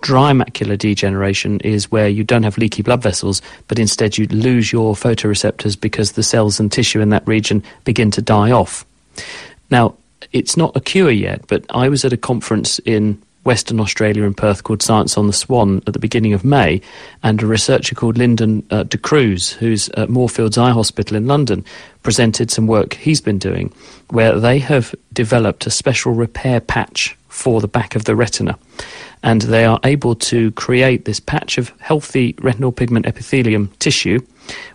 Dry 0.02 0.32
macular 0.32 0.76
degeneration 0.76 1.61
is 1.61 1.92
where 1.92 2.09
you 2.09 2.25
don't 2.25 2.42
have 2.42 2.59
leaky 2.59 2.82
blood 2.82 3.02
vessels, 3.02 3.40
but 3.68 3.78
instead 3.78 4.18
you 4.18 4.26
lose 4.26 4.73
your 4.73 4.94
photoreceptors 4.94 5.80
because 5.80 6.12
the 6.12 6.25
cells 6.25 6.59
and 6.59 6.71
tissue 6.71 7.00
in 7.00 7.11
that 7.11 7.26
region 7.26 7.62
begin 7.85 8.11
to 8.11 8.21
die 8.21 8.50
off. 8.50 8.85
Now, 9.71 9.94
it's 10.32 10.56
not 10.56 10.76
a 10.76 10.80
cure 10.80 11.12
yet, 11.12 11.47
but 11.47 11.64
I 11.71 11.88
was 11.88 12.04
at 12.04 12.12
a 12.12 12.16
conference 12.16 12.80
in 12.80 13.23
Western 13.44 13.78
Australia 13.78 14.25
in 14.25 14.35
Perth 14.35 14.64
called 14.64 14.82
Science 14.82 15.16
on 15.16 15.28
the 15.28 15.32
Swan 15.32 15.82
at 15.87 15.92
the 15.92 16.00
beginning 16.00 16.32
of 16.32 16.44
May, 16.44 16.80
and 17.23 17.40
a 17.40 17.47
researcher 17.47 17.94
called 17.94 18.18
Lyndon 18.18 18.66
uh, 18.71 18.82
da 18.82 18.99
Cruz, 18.99 19.52
who's 19.52 19.88
at 19.90 20.11
Moorfields 20.11 20.59
Eye 20.59 20.71
Hospital 20.71 21.16
in 21.16 21.28
London, 21.28 21.64
presented 22.02 22.50
some 22.50 22.66
work 22.66 22.94
he's 22.94 23.21
been 23.21 23.38
doing 23.38 23.73
where 24.11 24.38
they 24.38 24.59
have 24.59 24.94
developed 25.12 25.64
a 25.66 25.71
special 25.71 26.12
repair 26.12 26.61
patch 26.61 27.16
for 27.28 27.61
the 27.61 27.68
back 27.68 27.94
of 27.94 28.04
the 28.04 28.16
retina. 28.16 28.59
And 29.23 29.43
they 29.43 29.64
are 29.64 29.79
able 29.85 30.14
to 30.17 30.50
create 30.52 31.05
this 31.05 31.21
patch 31.21 31.59
of 31.59 31.73
healthy 31.79 32.35
retinal 32.41 32.73
pigment 32.73 33.07
epithelium 33.07 33.69
tissue, 33.79 34.21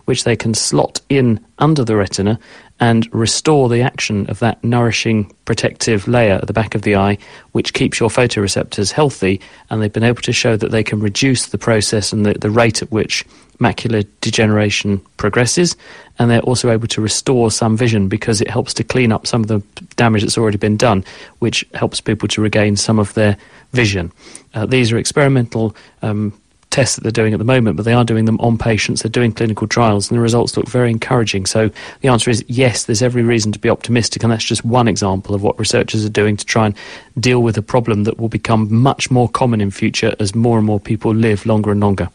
which 0.06 0.24
they 0.24 0.36
can 0.36 0.54
slot 0.54 1.00
in 1.08 1.44
under 1.58 1.84
the 1.84 1.96
retina 1.96 2.38
and 2.80 3.12
restore 3.12 3.68
the 3.68 3.82
action 3.82 4.28
of 4.30 4.38
that 4.38 4.62
nourishing 4.62 5.32
protective 5.44 6.06
layer 6.06 6.34
at 6.34 6.46
the 6.46 6.52
back 6.52 6.74
of 6.74 6.82
the 6.82 6.94
eye, 6.94 7.18
which 7.52 7.74
keeps 7.74 7.98
your 7.98 8.08
photoreceptors 8.08 8.92
healthy. 8.92 9.40
And 9.68 9.82
they've 9.82 9.92
been 9.92 10.04
able 10.04 10.22
to 10.22 10.32
show 10.32 10.56
that 10.56 10.70
they 10.70 10.84
can 10.84 11.00
reduce 11.00 11.46
the 11.46 11.58
process 11.58 12.12
and 12.12 12.24
the, 12.24 12.34
the 12.34 12.50
rate 12.50 12.82
at 12.82 12.92
which 12.92 13.24
macular 13.58 14.06
degeneration 14.20 14.98
progresses. 15.16 15.76
And 16.20 16.30
they're 16.30 16.40
also 16.40 16.70
able 16.70 16.86
to 16.88 17.00
restore 17.00 17.50
some 17.50 17.76
vision 17.76 18.06
because 18.06 18.40
it 18.40 18.48
helps 18.48 18.72
to 18.74 18.84
clean 18.84 19.10
up 19.10 19.26
some 19.26 19.42
of 19.42 19.48
the 19.48 19.58
damage 19.96 20.22
that's 20.22 20.38
already 20.38 20.58
been 20.58 20.76
done, 20.76 21.04
which 21.40 21.66
helps 21.74 22.00
people 22.00 22.28
to 22.28 22.40
regain 22.40 22.76
some 22.76 23.00
of 23.00 23.12
their 23.14 23.36
vision. 23.72 24.12
Uh, 24.54 24.66
these 24.66 24.92
are 24.92 24.98
experimental 24.98 25.74
um, 26.02 26.38
tests 26.70 26.96
that 26.96 27.02
they're 27.02 27.10
doing 27.10 27.32
at 27.32 27.38
the 27.38 27.44
moment, 27.44 27.76
but 27.76 27.84
they 27.84 27.92
are 27.92 28.04
doing 28.04 28.24
them 28.24 28.38
on 28.40 28.58
patients. 28.58 29.02
They're 29.02 29.10
doing 29.10 29.32
clinical 29.32 29.66
trials, 29.66 30.10
and 30.10 30.18
the 30.18 30.22
results 30.22 30.56
look 30.56 30.68
very 30.68 30.90
encouraging. 30.90 31.46
So 31.46 31.70
the 32.00 32.08
answer 32.08 32.30
is 32.30 32.44
yes, 32.48 32.84
there's 32.84 33.02
every 33.02 33.22
reason 33.22 33.52
to 33.52 33.58
be 33.58 33.68
optimistic, 33.68 34.22
and 34.22 34.32
that's 34.32 34.44
just 34.44 34.64
one 34.64 34.88
example 34.88 35.34
of 35.34 35.42
what 35.42 35.58
researchers 35.58 36.04
are 36.04 36.10
doing 36.10 36.36
to 36.36 36.44
try 36.44 36.66
and 36.66 36.74
deal 37.18 37.42
with 37.42 37.56
a 37.56 37.62
problem 37.62 38.04
that 38.04 38.18
will 38.18 38.28
become 38.28 38.72
much 38.72 39.10
more 39.10 39.28
common 39.28 39.60
in 39.60 39.70
future 39.70 40.14
as 40.20 40.34
more 40.34 40.58
and 40.58 40.66
more 40.66 40.80
people 40.80 41.14
live 41.14 41.46
longer 41.46 41.70
and 41.70 41.80
longer. 41.80 42.08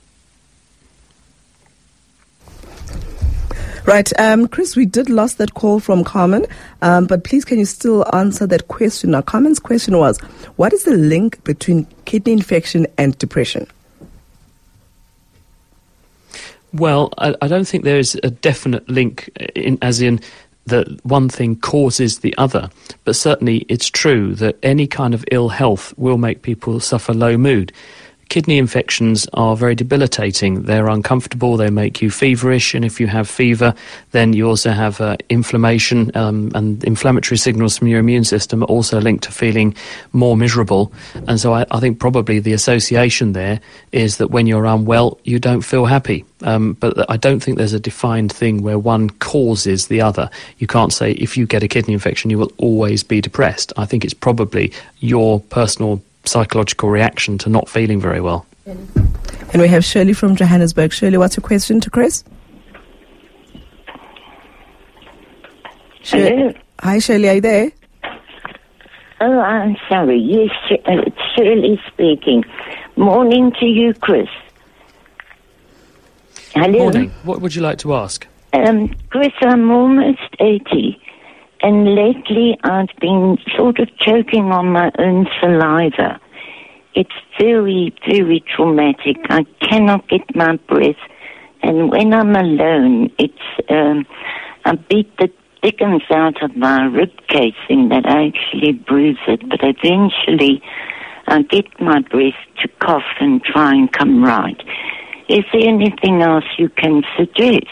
Right, 3.85 4.09
um, 4.17 4.47
Chris, 4.47 4.77
we 4.77 4.85
did 4.85 5.09
lost 5.09 5.39
that 5.39 5.55
call 5.55 5.81
from 5.81 6.05
Carmen, 6.05 6.45
um, 6.81 7.05
but 7.05 7.25
please 7.25 7.43
can 7.43 7.59
you 7.59 7.65
still 7.65 8.05
answer 8.15 8.47
that 8.47 8.69
question? 8.69 9.11
Now, 9.11 9.21
Carmen's 9.21 9.59
question 9.59 9.97
was, 9.97 10.17
what 10.55 10.71
is 10.71 10.83
the 10.83 10.95
link 10.95 11.43
between 11.43 11.85
kidney 12.05 12.31
infection 12.31 12.87
and 12.97 13.17
depression? 13.17 13.67
Well, 16.71 17.13
I, 17.17 17.35
I 17.41 17.47
don't 17.49 17.67
think 17.67 17.83
there 17.83 17.99
is 17.99 18.17
a 18.23 18.31
definite 18.31 18.87
link, 18.87 19.29
in, 19.53 19.77
as 19.81 20.01
in 20.01 20.21
that 20.67 20.87
one 21.05 21.27
thing 21.27 21.57
causes 21.57 22.19
the 22.19 22.33
other. 22.37 22.69
But 23.03 23.17
certainly 23.17 23.65
it's 23.69 23.89
true 23.89 24.33
that 24.35 24.57
any 24.63 24.87
kind 24.87 25.13
of 25.13 25.25
ill 25.29 25.49
health 25.49 25.93
will 25.97 26.17
make 26.17 26.41
people 26.41 26.79
suffer 26.79 27.13
low 27.13 27.37
mood. 27.37 27.73
Kidney 28.29 28.57
infections 28.57 29.27
are 29.33 29.55
very 29.55 29.75
debilitating. 29.75 30.63
They're 30.63 30.87
uncomfortable, 30.87 31.55
they 31.57 31.69
make 31.69 32.01
you 32.01 32.09
feverish, 32.09 32.73
and 32.73 32.83
if 32.83 32.99
you 32.99 33.07
have 33.07 33.29
fever, 33.29 33.75
then 34.11 34.33
you 34.33 34.47
also 34.47 34.71
have 34.71 34.99
uh, 35.01 35.17
inflammation, 35.29 36.11
um, 36.15 36.51
and 36.55 36.83
inflammatory 36.83 37.37
signals 37.37 37.77
from 37.77 37.87
your 37.87 37.99
immune 37.99 38.23
system 38.23 38.63
are 38.63 38.67
also 38.67 38.99
linked 38.99 39.23
to 39.25 39.31
feeling 39.31 39.75
more 40.13 40.35
miserable. 40.35 40.91
And 41.27 41.39
so 41.39 41.53
I, 41.53 41.65
I 41.71 41.79
think 41.79 41.99
probably 41.99 42.39
the 42.39 42.53
association 42.53 43.33
there 43.33 43.59
is 43.91 44.17
that 44.17 44.31
when 44.31 44.47
you're 44.47 44.65
unwell, 44.65 45.19
you 45.23 45.39
don't 45.39 45.61
feel 45.61 45.85
happy. 45.85 46.25
Um, 46.41 46.73
but 46.73 47.09
I 47.09 47.17
don't 47.17 47.39
think 47.39 47.57
there's 47.57 47.73
a 47.73 47.79
defined 47.79 48.31
thing 48.31 48.63
where 48.63 48.79
one 48.79 49.09
causes 49.11 49.87
the 49.87 50.01
other. 50.01 50.29
You 50.57 50.67
can't 50.67 50.91
say 50.91 51.11
if 51.13 51.37
you 51.37 51.45
get 51.45 51.63
a 51.63 51.67
kidney 51.67 51.93
infection, 51.93 52.29
you 52.29 52.37
will 52.37 52.51
always 52.57 53.03
be 53.03 53.21
depressed. 53.21 53.71
I 53.77 53.85
think 53.85 54.03
it's 54.03 54.13
probably 54.13 54.73
your 54.99 55.39
personal 55.39 56.01
psychological 56.25 56.89
reaction 56.89 57.37
to 57.39 57.49
not 57.49 57.69
feeling 57.69 57.99
very 57.99 58.21
well. 58.21 58.45
And 58.65 59.61
we 59.61 59.67
have 59.67 59.83
Shirley 59.83 60.13
from 60.13 60.35
Johannesburg. 60.35 60.91
Shirley, 60.93 61.17
what's 61.17 61.37
your 61.37 61.43
question 61.43 61.79
to 61.81 61.89
Chris? 61.89 62.23
Hello. 66.03 66.53
Hi, 66.81 66.99
Shirley, 66.99 67.29
are 67.29 67.35
you 67.35 67.41
there? 67.41 67.71
Oh, 69.21 69.39
I'm 69.39 69.77
sorry. 69.89 70.19
Yes, 70.19 70.49
uh, 70.71 71.01
it's 71.07 71.17
Shirley 71.35 71.79
speaking. 71.87 72.43
Morning 72.97 73.53
to 73.59 73.65
you, 73.65 73.93
Chris. 73.93 74.27
Hello. 76.53 76.79
Morning. 76.79 77.11
What 77.23 77.41
would 77.41 77.55
you 77.55 77.61
like 77.61 77.77
to 77.79 77.95
ask? 77.95 78.27
Um, 78.53 78.93
Chris, 79.09 79.31
I'm 79.41 79.71
almost 79.71 80.19
80, 80.39 80.99
and 81.63 81.95
lately 81.95 82.57
I've 82.63 82.93
been 82.99 83.37
sort 83.57 83.79
of 83.79 83.87
choking 83.97 84.51
on 84.51 84.67
my 84.67 84.91
own 84.99 85.27
saliva. 85.39 86.19
It's 86.93 87.09
very, 87.39 87.95
very 88.07 88.43
traumatic. 88.55 89.17
I 89.29 89.45
cannot 89.61 90.07
get 90.09 90.35
my 90.35 90.57
breath, 90.67 91.01
and 91.63 91.89
when 91.89 92.13
I'm 92.13 92.35
alone, 92.35 93.11
it's 93.17 93.69
um, 93.69 94.05
I 94.65 94.75
beat 94.75 95.17
the 95.17 95.29
dickens 95.63 96.03
out 96.11 96.43
of 96.43 96.55
my 96.57 96.83
rib 96.83 97.09
casing 97.29 97.89
that 97.89 98.05
I 98.05 98.27
actually 98.27 98.73
bruise 98.73 99.17
it, 99.27 99.41
but 99.49 99.61
eventually 99.63 100.61
I 101.27 101.41
get 101.43 101.65
my 101.79 102.01
breath 102.01 102.33
to 102.61 102.67
cough 102.79 103.03
and 103.21 103.41
try 103.41 103.71
and 103.71 103.91
come 103.91 104.23
right. 104.23 104.61
Is 105.29 105.45
there 105.53 105.67
anything 105.67 106.21
else 106.21 106.43
you 106.57 106.67
can 106.69 107.03
suggest? 107.17 107.67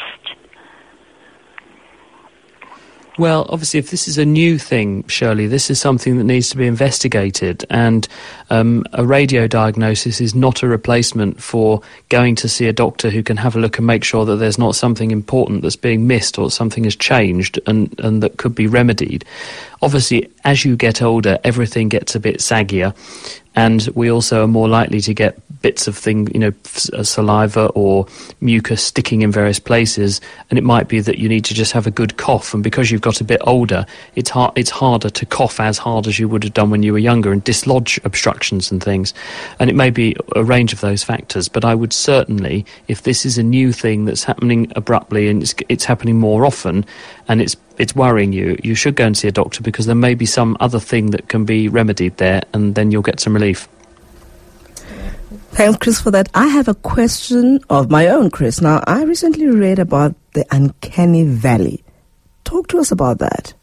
Well, 3.21 3.45
obviously, 3.49 3.77
if 3.77 3.91
this 3.91 4.07
is 4.07 4.17
a 4.17 4.25
new 4.25 4.57
thing, 4.57 5.05
Shirley, 5.05 5.45
this 5.45 5.69
is 5.69 5.79
something 5.79 6.17
that 6.17 6.23
needs 6.23 6.49
to 6.49 6.57
be 6.57 6.65
investigated. 6.65 7.63
And 7.69 8.07
um, 8.49 8.83
a 8.93 9.05
radio 9.05 9.45
diagnosis 9.45 10.19
is 10.19 10.33
not 10.33 10.63
a 10.63 10.67
replacement 10.67 11.39
for 11.39 11.83
going 12.09 12.33
to 12.37 12.49
see 12.49 12.65
a 12.65 12.73
doctor 12.73 13.11
who 13.11 13.21
can 13.21 13.37
have 13.37 13.55
a 13.55 13.59
look 13.59 13.77
and 13.77 13.85
make 13.85 14.03
sure 14.03 14.25
that 14.25 14.37
there's 14.37 14.57
not 14.57 14.73
something 14.73 15.11
important 15.11 15.61
that's 15.61 15.75
being 15.75 16.07
missed 16.07 16.39
or 16.39 16.49
something 16.49 16.83
has 16.85 16.95
changed 16.95 17.59
and, 17.67 17.93
and 17.99 18.23
that 18.23 18.37
could 18.37 18.55
be 18.55 18.65
remedied. 18.65 19.23
Obviously, 19.83 20.27
as 20.43 20.65
you 20.65 20.75
get 20.75 21.03
older, 21.03 21.37
everything 21.43 21.89
gets 21.89 22.15
a 22.15 22.19
bit 22.19 22.37
saggier 22.37 22.95
and 23.55 23.89
we 23.95 24.09
also 24.09 24.43
are 24.43 24.47
more 24.47 24.69
likely 24.69 25.01
to 25.01 25.13
get 25.13 25.37
bits 25.61 25.87
of 25.87 25.97
thing, 25.97 26.27
you 26.33 26.39
know, 26.39 26.53
uh, 26.93 27.03
saliva 27.03 27.67
or 27.67 28.07
mucus 28.39 28.83
sticking 28.83 29.21
in 29.21 29.31
various 29.31 29.59
places, 29.59 30.21
and 30.49 30.57
it 30.57 30.63
might 30.63 30.87
be 30.87 30.99
that 30.99 31.17
you 31.19 31.29
need 31.29 31.45
to 31.45 31.53
just 31.53 31.71
have 31.71 31.85
a 31.85 31.91
good 31.91 32.17
cough. 32.17 32.53
And 32.53 32.63
because 32.63 32.91
you've 32.91 33.01
got 33.01 33.21
a 33.21 33.23
bit 33.23 33.41
older, 33.43 33.85
it's 34.15 34.29
hard, 34.29 34.53
it's 34.55 34.69
harder 34.69 35.09
to 35.09 35.25
cough 35.25 35.59
as 35.59 35.77
hard 35.77 36.07
as 36.07 36.19
you 36.19 36.27
would 36.27 36.43
have 36.43 36.53
done 36.53 36.69
when 36.69 36.83
you 36.83 36.93
were 36.93 36.99
younger 36.99 37.31
and 37.31 37.43
dislodge 37.43 37.99
obstructions 38.03 38.71
and 38.71 38.83
things. 38.83 39.13
And 39.59 39.69
it 39.69 39.75
may 39.75 39.89
be 39.89 40.15
a 40.35 40.43
range 40.43 40.73
of 40.73 40.81
those 40.81 41.03
factors, 41.03 41.47
but 41.47 41.65
I 41.65 41.75
would 41.75 41.93
certainly, 41.93 42.65
if 42.87 43.03
this 43.03 43.25
is 43.25 43.37
a 43.37 43.43
new 43.43 43.71
thing 43.71 44.05
that's 44.05 44.23
happening 44.23 44.71
abruptly 44.75 45.27
and 45.27 45.43
it's, 45.43 45.53
it's 45.69 45.85
happening 45.85 46.19
more 46.19 46.45
often, 46.45 46.85
and 47.27 47.41
it's 47.41 47.55
it's 47.77 47.95
worrying 47.95 48.31
you, 48.31 48.57
you 48.63 48.75
should 48.75 48.95
go 48.95 49.05
and 49.05 49.17
see 49.17 49.27
a 49.27 49.31
doctor 49.31 49.63
because 49.63 49.87
there 49.87 49.95
may 49.95 50.13
be 50.13 50.25
some 50.25 50.55
other 50.59 50.79
thing 50.79 51.09
that 51.11 51.29
can 51.29 51.45
be 51.45 51.67
remedied 51.67 52.15
there, 52.17 52.43
and 52.53 52.75
then 52.75 52.91
you'll 52.91 53.01
get 53.01 53.19
some 53.19 53.35
relief. 53.41 53.67
Thanks, 55.51 55.77
Chris, 55.79 56.01
for 56.01 56.11
that. 56.11 56.29
I 56.33 56.47
have 56.47 56.67
a 56.67 56.73
question 56.75 57.59
of 57.69 57.91
my 57.91 58.07
own, 58.07 58.29
Chris. 58.29 58.61
Now, 58.61 58.83
I 58.87 59.03
recently 59.03 59.47
read 59.47 59.79
about 59.79 60.15
the 60.33 60.45
uncanny 60.51 61.25
valley. 61.25 61.83
Talk 62.43 62.67
to 62.69 62.79
us 62.79 62.91
about 62.91 63.19
that. 63.19 63.53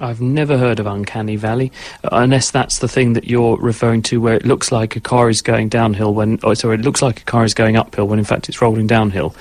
I've 0.00 0.20
never 0.20 0.56
heard 0.56 0.80
of 0.80 0.86
Uncanny 0.86 1.36
Valley, 1.36 1.72
uh, 2.04 2.08
unless 2.12 2.50
that's 2.50 2.78
the 2.78 2.88
thing 2.88 3.14
that 3.14 3.24
you're 3.24 3.56
referring 3.58 4.02
to, 4.02 4.20
where 4.20 4.34
it 4.34 4.44
looks 4.44 4.70
like 4.70 4.96
a 4.96 5.00
car 5.00 5.28
is 5.28 5.42
going 5.42 5.68
downhill 5.68 6.14
when, 6.14 6.38
oh, 6.42 6.54
sorry, 6.54 6.76
it 6.76 6.82
looks 6.82 7.02
like 7.02 7.22
a 7.22 7.24
car 7.24 7.44
is 7.44 7.54
going 7.54 7.76
uphill 7.76 8.06
when 8.06 8.18
in 8.18 8.24
fact 8.24 8.48
it's 8.48 8.62
rolling 8.62 8.86
downhill. 8.86 9.34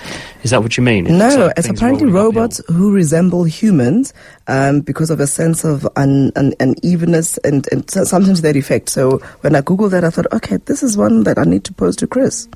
Is 0.43 0.51
that 0.51 0.61
what 0.61 0.77
you 0.77 0.83
mean? 0.83 1.07
It 1.07 1.11
no, 1.11 1.47
like 1.47 1.53
it's 1.57 1.69
apparently 1.69 2.07
robots 2.07 2.59
uphill. 2.59 2.75
who 2.75 2.93
resemble 2.93 3.43
humans 3.43 4.13
um, 4.47 4.81
because 4.81 5.09
of 5.09 5.19
a 5.19 5.27
sense 5.27 5.63
of 5.63 5.87
un, 5.95 6.31
un, 6.35 6.53
unevenness 6.59 7.37
and, 7.39 7.67
and 7.71 7.89
something 7.89 8.35
to 8.35 8.41
that 8.41 8.55
effect. 8.55 8.89
So 8.89 9.19
when 9.41 9.55
I 9.55 9.61
googled 9.61 9.91
that, 9.91 10.03
I 10.03 10.09
thought, 10.09 10.31
okay, 10.33 10.57
this 10.57 10.83
is 10.83 10.97
one 10.97 11.23
that 11.23 11.37
I 11.37 11.43
need 11.43 11.63
to 11.65 11.73
pose 11.73 11.95
to 11.97 12.07
Chris. 12.07 12.47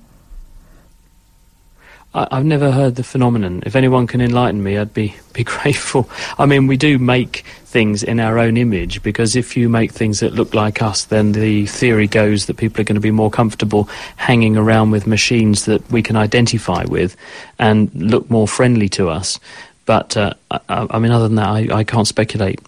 I, 2.13 2.36
have 2.36 2.46
never 2.46 2.72
heard 2.72 2.96
the 2.96 3.03
phenomenon. 3.03 3.63
If 3.65 3.75
anyone 3.75 4.06
can 4.06 4.20
enlighten 4.20 4.62
me, 4.62 4.77
I'd 4.77 4.94
be, 4.94 5.15
be 5.34 5.44
grateful. 5.44 6.10
I 6.38 6.46
mean, 6.46 6.68
we 6.68 6.77
do 6.77 7.00
make 7.00 7.46
things 7.65 8.03
in 8.03 8.20
our 8.20 8.38
own 8.38 8.58
image 8.58 9.01
because 9.01 9.36
if 9.36 9.56
you 9.56 9.70
make 9.70 9.91
things 9.91 10.20
that 10.20 10.34
look 10.34 10.53
like 10.53 10.82
us, 10.82 11.06
then 11.06 11.32
the 11.32 11.65
theory 11.68 12.08
goes 12.08 12.48
that 12.48 12.58
people 12.58 12.82
are 12.82 12.84
going 12.84 12.96
to 12.96 13.01
be 13.01 13.12
more 13.12 13.32
comfortable 13.32 13.86
hanging 14.18 14.58
around 14.58 14.91
with 14.91 15.08
machines 15.08 15.65
that 15.65 15.89
we 15.89 16.03
can 16.03 16.18
identify 16.18 16.84
with 16.84 17.15
and 17.60 17.94
look 17.96 18.30
more 18.30 18.48
friendly 18.48 18.89
to 18.89 19.10
us. 19.10 19.39
But, 19.86 20.18
uh, 20.18 20.34
I, 20.51 20.60
I, 20.70 21.00
mean, 21.00 21.12
other 21.12 21.27
than 21.27 21.36
that, 21.36 21.48
I, 21.48 21.68
I 21.80 21.84
can't 21.86 22.08
speculate. 22.08 22.60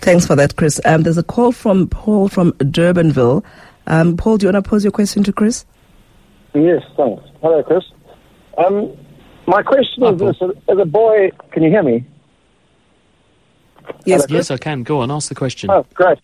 Thanks 0.00 0.26
for 0.26 0.36
that, 0.36 0.56
Chris. 0.56 0.80
Um, 0.84 1.02
there's 1.02 1.18
a 1.18 1.22
call 1.22 1.52
from 1.52 1.88
Paul 1.88 2.28
from 2.28 2.52
Durbanville. 2.52 3.44
Um, 3.86 4.16
Paul, 4.16 4.38
do 4.38 4.46
you 4.46 4.52
want 4.52 4.64
to 4.64 4.68
pose 4.68 4.82
your 4.82 4.92
question 4.92 5.22
to 5.24 5.32
Chris? 5.32 5.64
Yes, 6.54 6.82
thanks. 6.96 7.22
Hello, 7.42 7.62
Chris. 7.62 7.84
Um, 8.58 8.96
my 9.46 9.62
question 9.62 10.04
is 10.04 10.20
this: 10.20 10.36
as 10.68 10.78
a 10.78 10.84
boy, 10.84 11.30
can 11.50 11.62
you 11.62 11.70
hear 11.70 11.82
me? 11.82 12.04
Yes, 14.04 14.26
yes, 14.28 14.50
I 14.50 14.56
can. 14.56 14.82
Go 14.82 15.00
on, 15.00 15.10
ask 15.10 15.28
the 15.28 15.34
question. 15.34 15.70
Oh, 15.70 15.86
great. 15.94 16.18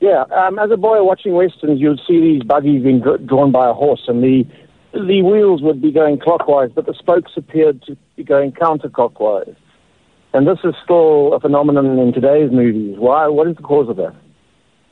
Yeah, 0.00 0.24
um, 0.30 0.58
as 0.58 0.70
a 0.70 0.76
boy 0.76 1.02
watching 1.02 1.32
westerns, 1.32 1.80
you'd 1.80 2.00
see 2.06 2.20
these 2.20 2.42
buggies 2.42 2.82
being 2.82 3.00
dr- 3.00 3.26
drawn 3.26 3.50
by 3.50 3.68
a 3.68 3.72
horse, 3.72 4.04
and 4.06 4.22
the 4.22 4.46
the 4.92 5.22
wheels 5.22 5.62
would 5.62 5.82
be 5.82 5.90
going 5.90 6.18
clockwise, 6.18 6.70
but 6.74 6.86
the 6.86 6.94
spokes 6.94 7.32
appeared 7.36 7.82
to 7.82 7.96
be 8.16 8.24
going 8.24 8.52
counterclockwise. 8.52 9.56
And 10.32 10.46
this 10.46 10.58
is 10.64 10.74
still 10.84 11.34
a 11.34 11.40
phenomenon 11.40 11.98
in 11.98 12.12
today's 12.12 12.50
movies. 12.52 12.96
Why? 12.98 13.26
What 13.26 13.48
is 13.48 13.56
the 13.56 13.62
cause 13.62 13.88
of 13.88 13.96
that? 13.96 14.14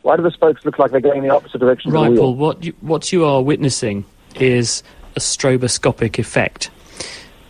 Why 0.02 0.16
do 0.16 0.22
the 0.22 0.30
spokes 0.30 0.64
look 0.64 0.78
like 0.78 0.92
they're 0.92 1.00
going 1.00 1.18
in 1.18 1.28
the 1.28 1.34
opposite 1.34 1.58
direction? 1.58 1.92
Right, 1.92 2.16
Paul. 2.16 2.34
What 2.34 2.64
you, 2.64 2.74
what 2.80 3.12
you 3.12 3.24
are 3.24 3.42
witnessing 3.42 4.04
is 4.36 4.82
a 5.14 5.20
stroboscopic 5.20 6.18
effect 6.18 6.70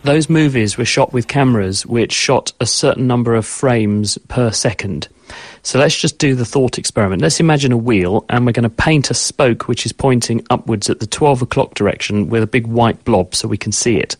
those 0.06 0.30
movies 0.30 0.78
were 0.78 0.84
shot 0.84 1.12
with 1.12 1.28
cameras 1.28 1.84
which 1.84 2.12
shot 2.12 2.52
a 2.60 2.66
certain 2.66 3.06
number 3.06 3.34
of 3.34 3.44
frames 3.44 4.16
per 4.28 4.50
second. 4.50 5.08
So 5.62 5.78
let's 5.78 5.98
just 5.98 6.18
do 6.18 6.34
the 6.34 6.44
thought 6.44 6.78
experiment. 6.78 7.20
Let's 7.20 7.40
imagine 7.40 7.72
a 7.72 7.76
wheel, 7.76 8.24
and 8.28 8.46
we're 8.46 8.52
going 8.52 8.62
to 8.62 8.70
paint 8.70 9.10
a 9.10 9.14
spoke 9.14 9.66
which 9.66 9.84
is 9.84 9.92
pointing 9.92 10.46
upwards 10.48 10.88
at 10.88 11.00
the 11.00 11.06
12 11.06 11.42
o'clock 11.42 11.74
direction 11.74 12.28
with 12.28 12.42
a 12.42 12.46
big 12.46 12.68
white 12.68 13.04
blob 13.04 13.34
so 13.34 13.48
we 13.48 13.58
can 13.58 13.72
see 13.72 13.96
it. 13.96 14.16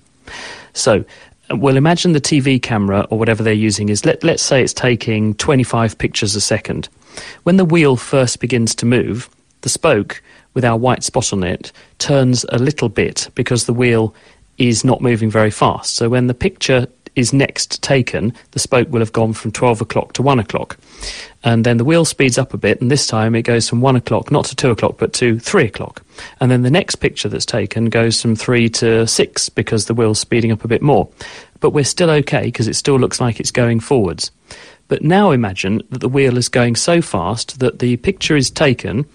So 0.73 1.05
uh, 1.51 1.57
we'll 1.57 1.77
imagine 1.77 2.13
the 2.13 2.21
TV 2.21 2.61
camera 2.61 3.07
or 3.11 3.19
whatever 3.19 3.45
they're 3.45 3.53
using 3.53 3.89
is, 3.89 4.05
let, 4.05 4.25
let's 4.25 4.43
say 4.43 4.63
it's 4.63 4.75
taking 4.75 5.35
25 5.35 5.97
pictures 5.99 6.35
a 6.35 6.41
second. 6.41 6.89
When 7.45 7.57
the 7.57 7.65
wheel 7.65 7.95
first 7.97 8.41
begins 8.41 8.75
to 8.77 8.87
move, 8.87 9.31
the 9.61 9.69
spoke 9.69 10.23
with 10.55 10.65
our 10.65 10.77
white 10.77 11.05
spot 11.05 11.33
on 11.33 11.45
it 11.45 11.71
turns 11.99 12.45
a 12.49 12.59
little 12.59 12.89
bit 12.89 13.31
because 13.35 13.67
the 13.67 13.75
wheel 13.75 14.15
is 14.59 14.85
not 14.85 15.01
moving 15.01 15.31
very 15.31 15.51
fast. 15.51 15.97
So 15.97 16.09
when 16.09 16.27
the 16.27 16.35
picture 16.35 16.87
is 17.17 17.33
next 17.33 17.83
taken, 17.83 18.33
the 18.51 18.59
spoke 18.59 18.89
will 18.91 19.01
have 19.01 19.13
gone 19.13 19.33
from 19.33 19.51
12 19.51 19.81
o'clock 19.81 20.13
to 20.13 20.23
1 20.23 20.39
o'clock. 20.39 20.77
And 21.43 21.65
then 21.65 21.79
the 21.79 21.85
wheel 21.85 22.05
speeds 22.05 22.37
up 22.37 22.53
a 22.53 22.59
bit, 22.59 22.81
and 22.81 22.91
this 22.91 23.07
time 23.07 23.35
it 23.35 23.43
goes 23.43 23.69
from 23.69 23.81
1 23.81 23.97
o'clock, 23.97 24.31
not 24.31 24.45
to 24.47 24.57
2 24.57 24.71
o'clock, 24.71 24.97
but 24.99 25.15
to 25.15 25.39
3 25.39 25.65
o'clock. 25.65 26.03
And 26.41 26.51
then 26.51 26.63
the 26.63 26.71
next 26.71 26.97
picture 26.97 27.29
that's 27.29 27.47
taken 27.47 27.87
goes 27.87 28.21
from 28.21 28.37
3 28.37 28.69
to 28.69 29.07
6 29.07 29.49
because 29.51 29.87
the 29.87 29.95
wheel's 29.95 30.21
speeding 30.21 30.53
up 30.53 30.65
a 30.65 30.69
bit 30.69 30.83
more. 30.83 31.09
But 31.61 31.71
we're 31.71 31.85
still 31.85 32.11
okay 32.11 32.45
because 32.45 32.69
it 32.69 32.77
still 32.77 32.99
looks 32.99 33.21
like 33.21 33.41
it's 33.41 33.51
going 33.51 33.81
forwards. 33.81 34.31
But 34.89 35.03
now 35.03 35.31
imagine 35.31 35.83
that 35.91 35.99
the 36.01 36.09
wheel 36.09 36.37
is 36.37 36.49
going 36.49 36.77
so 36.77 37.03
fast 37.03 37.59
that 37.59 37.81
the 37.81 37.97
picture 37.97 38.37
is 38.37 38.51
taken 38.51 39.07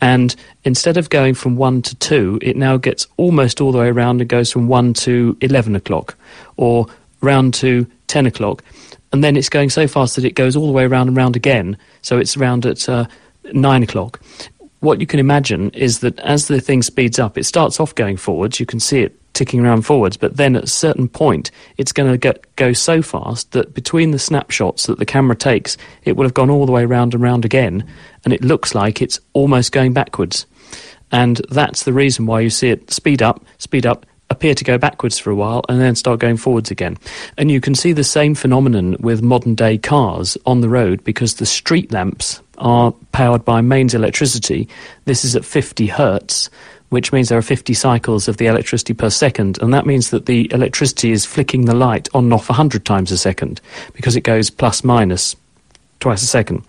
and 0.00 0.34
instead 0.64 0.96
of 0.96 1.10
going 1.10 1.34
from 1.34 1.56
1 1.56 1.82
to 1.82 1.94
2, 1.96 2.38
it 2.42 2.56
now 2.56 2.76
gets 2.76 3.06
almost 3.16 3.60
all 3.60 3.72
the 3.72 3.78
way 3.78 3.88
around 3.88 4.20
and 4.20 4.28
goes 4.28 4.50
from 4.50 4.68
1 4.68 4.94
to 4.94 5.36
11 5.40 5.76
o'clock 5.76 6.16
or 6.56 6.86
round 7.20 7.54
to 7.54 7.86
10 8.08 8.26
o'clock. 8.26 8.62
And 9.12 9.22
then 9.22 9.36
it's 9.36 9.48
going 9.48 9.70
so 9.70 9.86
fast 9.86 10.16
that 10.16 10.24
it 10.24 10.34
goes 10.34 10.56
all 10.56 10.66
the 10.66 10.72
way 10.72 10.84
around 10.84 11.08
and 11.08 11.16
round 11.16 11.36
again. 11.36 11.76
So 12.02 12.18
it's 12.18 12.36
round 12.36 12.66
at 12.66 12.88
uh, 12.88 13.06
9 13.52 13.82
o'clock. 13.82 14.20
What 14.84 15.00
you 15.00 15.06
can 15.06 15.18
imagine 15.18 15.70
is 15.70 16.00
that 16.00 16.20
as 16.20 16.46
the 16.46 16.60
thing 16.60 16.82
speeds 16.82 17.18
up, 17.18 17.38
it 17.38 17.44
starts 17.44 17.80
off 17.80 17.94
going 17.94 18.18
forwards. 18.18 18.60
You 18.60 18.66
can 18.66 18.80
see 18.80 19.00
it 19.00 19.18
ticking 19.32 19.64
around 19.64 19.86
forwards, 19.86 20.18
but 20.18 20.36
then 20.36 20.56
at 20.56 20.64
a 20.64 20.66
certain 20.66 21.08
point, 21.08 21.50
it's 21.78 21.90
going 21.90 22.20
to 22.20 22.40
go 22.56 22.72
so 22.74 23.00
fast 23.00 23.52
that 23.52 23.72
between 23.72 24.10
the 24.10 24.18
snapshots 24.18 24.84
that 24.84 24.98
the 24.98 25.06
camera 25.06 25.34
takes, 25.36 25.78
it 26.04 26.18
will 26.18 26.26
have 26.26 26.34
gone 26.34 26.50
all 26.50 26.66
the 26.66 26.72
way 26.72 26.84
round 26.84 27.14
and 27.14 27.22
round 27.22 27.46
again, 27.46 27.90
and 28.26 28.34
it 28.34 28.44
looks 28.44 28.74
like 28.74 29.00
it's 29.00 29.18
almost 29.32 29.72
going 29.72 29.94
backwards. 29.94 30.44
And 31.10 31.40
that's 31.48 31.84
the 31.84 31.94
reason 31.94 32.26
why 32.26 32.40
you 32.40 32.50
see 32.50 32.68
it 32.68 32.90
speed 32.90 33.22
up, 33.22 33.42
speed 33.56 33.86
up, 33.86 34.04
appear 34.28 34.54
to 34.54 34.64
go 34.64 34.76
backwards 34.76 35.18
for 35.18 35.30
a 35.30 35.34
while 35.34 35.62
and 35.70 35.80
then 35.80 35.94
start 35.94 36.20
going 36.20 36.36
forwards 36.36 36.70
again. 36.70 36.98
And 37.38 37.50
you 37.50 37.60
can 37.62 37.74
see 37.74 37.92
the 37.92 38.04
same 38.04 38.34
phenomenon 38.34 38.96
with 39.00 39.22
modern 39.22 39.54
day 39.54 39.78
cars 39.78 40.36
on 40.44 40.60
the 40.60 40.68
road 40.68 41.04
because 41.04 41.36
the 41.36 41.46
street 41.46 41.90
lamps 41.90 42.42
are 42.58 42.92
powered 43.12 43.44
by 43.44 43.60
mains 43.60 43.94
electricity. 43.94 44.68
This 45.04 45.24
is 45.24 45.36
at 45.36 45.44
50 45.44 45.86
hertz 45.86 46.50
which 46.94 47.12
means 47.12 47.28
there 47.28 47.38
are 47.38 47.42
50 47.42 47.74
cycles 47.74 48.28
of 48.28 48.36
the 48.36 48.46
electricity 48.46 48.94
per 48.94 49.10
second, 49.10 49.60
and 49.60 49.74
that 49.74 49.84
means 49.84 50.10
that 50.10 50.26
the 50.26 50.48
electricity 50.52 51.10
is 51.10 51.24
flicking 51.24 51.64
the 51.64 51.74
light 51.74 52.08
on 52.14 52.24
and 52.24 52.32
off 52.32 52.48
100 52.48 52.84
times 52.84 53.10
a 53.10 53.18
second 53.18 53.60
because 53.94 54.14
it 54.14 54.20
goes 54.20 54.48
plus 54.48 54.84
minus 54.84 55.34
twice 55.98 56.22
a 56.22 56.26
second. 56.26 56.62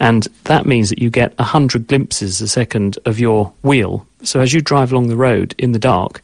And 0.00 0.26
that 0.44 0.66
means 0.66 0.88
that 0.88 1.00
you 1.00 1.08
get 1.08 1.38
100 1.38 1.86
glimpses 1.86 2.40
a 2.40 2.48
second 2.48 2.98
of 3.04 3.20
your 3.20 3.52
wheel. 3.62 4.04
So 4.24 4.40
as 4.40 4.52
you 4.52 4.60
drive 4.60 4.90
along 4.90 5.06
the 5.06 5.16
road 5.16 5.54
in 5.56 5.70
the 5.70 5.78
dark, 5.78 6.20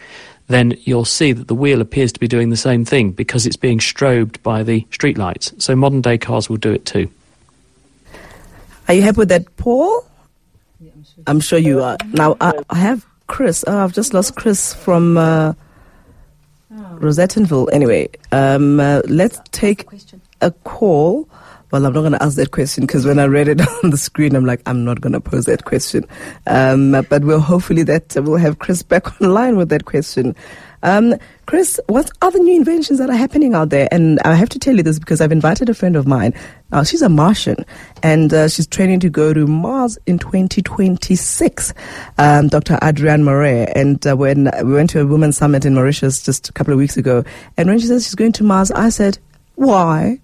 then 0.48 0.76
you'll 0.80 1.04
see 1.04 1.32
that 1.32 1.48
the 1.48 1.54
wheel 1.54 1.80
appears 1.80 2.12
to 2.12 2.20
be 2.20 2.26
doing 2.26 2.50
the 2.50 2.56
same 2.56 2.84
thing 2.84 3.12
because 3.12 3.46
it's 3.46 3.56
being 3.56 3.78
strobed 3.78 4.42
by 4.42 4.62
the 4.62 4.80
streetlights. 4.90 5.62
So 5.62 5.76
modern 5.76 6.00
day 6.00 6.18
cars 6.18 6.48
will 6.48 6.56
do 6.56 6.72
it 6.72 6.84
too. 6.84 7.10
Are 8.88 8.94
you 8.94 9.02
happy 9.02 9.18
with 9.18 9.28
that, 9.30 9.56
Paul? 9.56 10.04
I'm 11.26 11.40
sure 11.40 11.58
you 11.58 11.82
are. 11.82 11.96
Now, 12.12 12.36
I, 12.40 12.52
I 12.70 12.76
have 12.76 13.06
Chris. 13.26 13.64
Oh, 13.66 13.78
I've 13.78 13.92
just 13.92 14.14
lost 14.14 14.36
Chris 14.36 14.74
from 14.74 15.16
uh, 15.16 15.54
Rosettenville. 16.70 17.68
Anyway, 17.72 18.08
um, 18.32 18.78
uh, 18.78 19.02
let's 19.06 19.40
take 19.50 19.86
a 20.40 20.50
call. 20.50 21.28
Well, 21.72 21.84
I'm 21.84 21.92
not 21.92 22.00
going 22.00 22.12
to 22.12 22.22
ask 22.22 22.36
that 22.36 22.52
question 22.52 22.86
because 22.86 23.04
when 23.04 23.18
I 23.18 23.24
read 23.24 23.48
it 23.48 23.60
on 23.84 23.90
the 23.90 23.96
screen, 23.96 24.36
I'm 24.36 24.44
like, 24.44 24.62
I'm 24.66 24.84
not 24.84 25.00
going 25.00 25.14
to 25.14 25.20
pose 25.20 25.46
that 25.46 25.64
question. 25.64 26.04
Um, 26.46 26.92
but 26.92 27.24
we'll 27.24 27.40
hopefully 27.40 27.82
that 27.84 28.14
we'll 28.16 28.36
have 28.36 28.60
Chris 28.60 28.82
back 28.82 29.20
online 29.20 29.56
with 29.56 29.70
that 29.70 29.84
question. 29.84 30.36
Um, 30.83 31.14
Chris, 31.47 31.80
what 31.88 32.11
other 32.23 32.38
new 32.38 32.56
inventions 32.56 32.99
that 32.99 33.09
are 33.11 33.16
happening 33.16 33.54
out 33.54 33.71
there? 33.71 33.88
And 33.90 34.18
I 34.25 34.35
have 34.35 34.49
to 34.50 34.59
tell 34.59 34.76
you 34.76 34.83
this 34.83 34.99
because 34.99 35.21
I've 35.21 35.33
invited 35.33 35.68
a 35.68 35.75
friend 35.75 35.97
of 35.97 36.06
mine. 36.06 36.35
Uh, 36.73 36.85
she's 36.85 37.02
a 37.02 37.09
Martian 37.09 37.64
and 38.02 38.33
uh, 38.35 38.49
she's 38.49 38.66
training 38.66 39.00
to 39.00 39.09
go 39.09 39.33
to 39.33 39.47
Mars 39.47 39.99
in 40.06 40.18
2026. 40.18 41.75
Um, 42.18 42.49
Dr. 42.49 42.78
Adrienne 42.83 43.25
Marais. 43.25 43.66
And 43.75 44.04
uh, 44.06 44.16
when 44.16 44.50
we 44.64 44.73
went 44.73 44.90
to 44.90 45.00
a 45.00 45.06
women's 45.06 45.37
summit 45.37 45.65
in 45.65 45.75
Mauritius 45.75 46.23
just 46.23 46.49
a 46.49 46.52
couple 46.52 46.73
of 46.73 46.78
weeks 46.78 46.97
ago, 46.97 47.25
and 47.56 47.69
when 47.69 47.78
she 47.78 47.86
said 47.86 48.02
she's 48.02 48.15
going 48.15 48.32
to 48.32 48.45
Mars, 48.45 48.71
I 48.73 48.89
said, 48.89 49.19
why? 49.54 50.21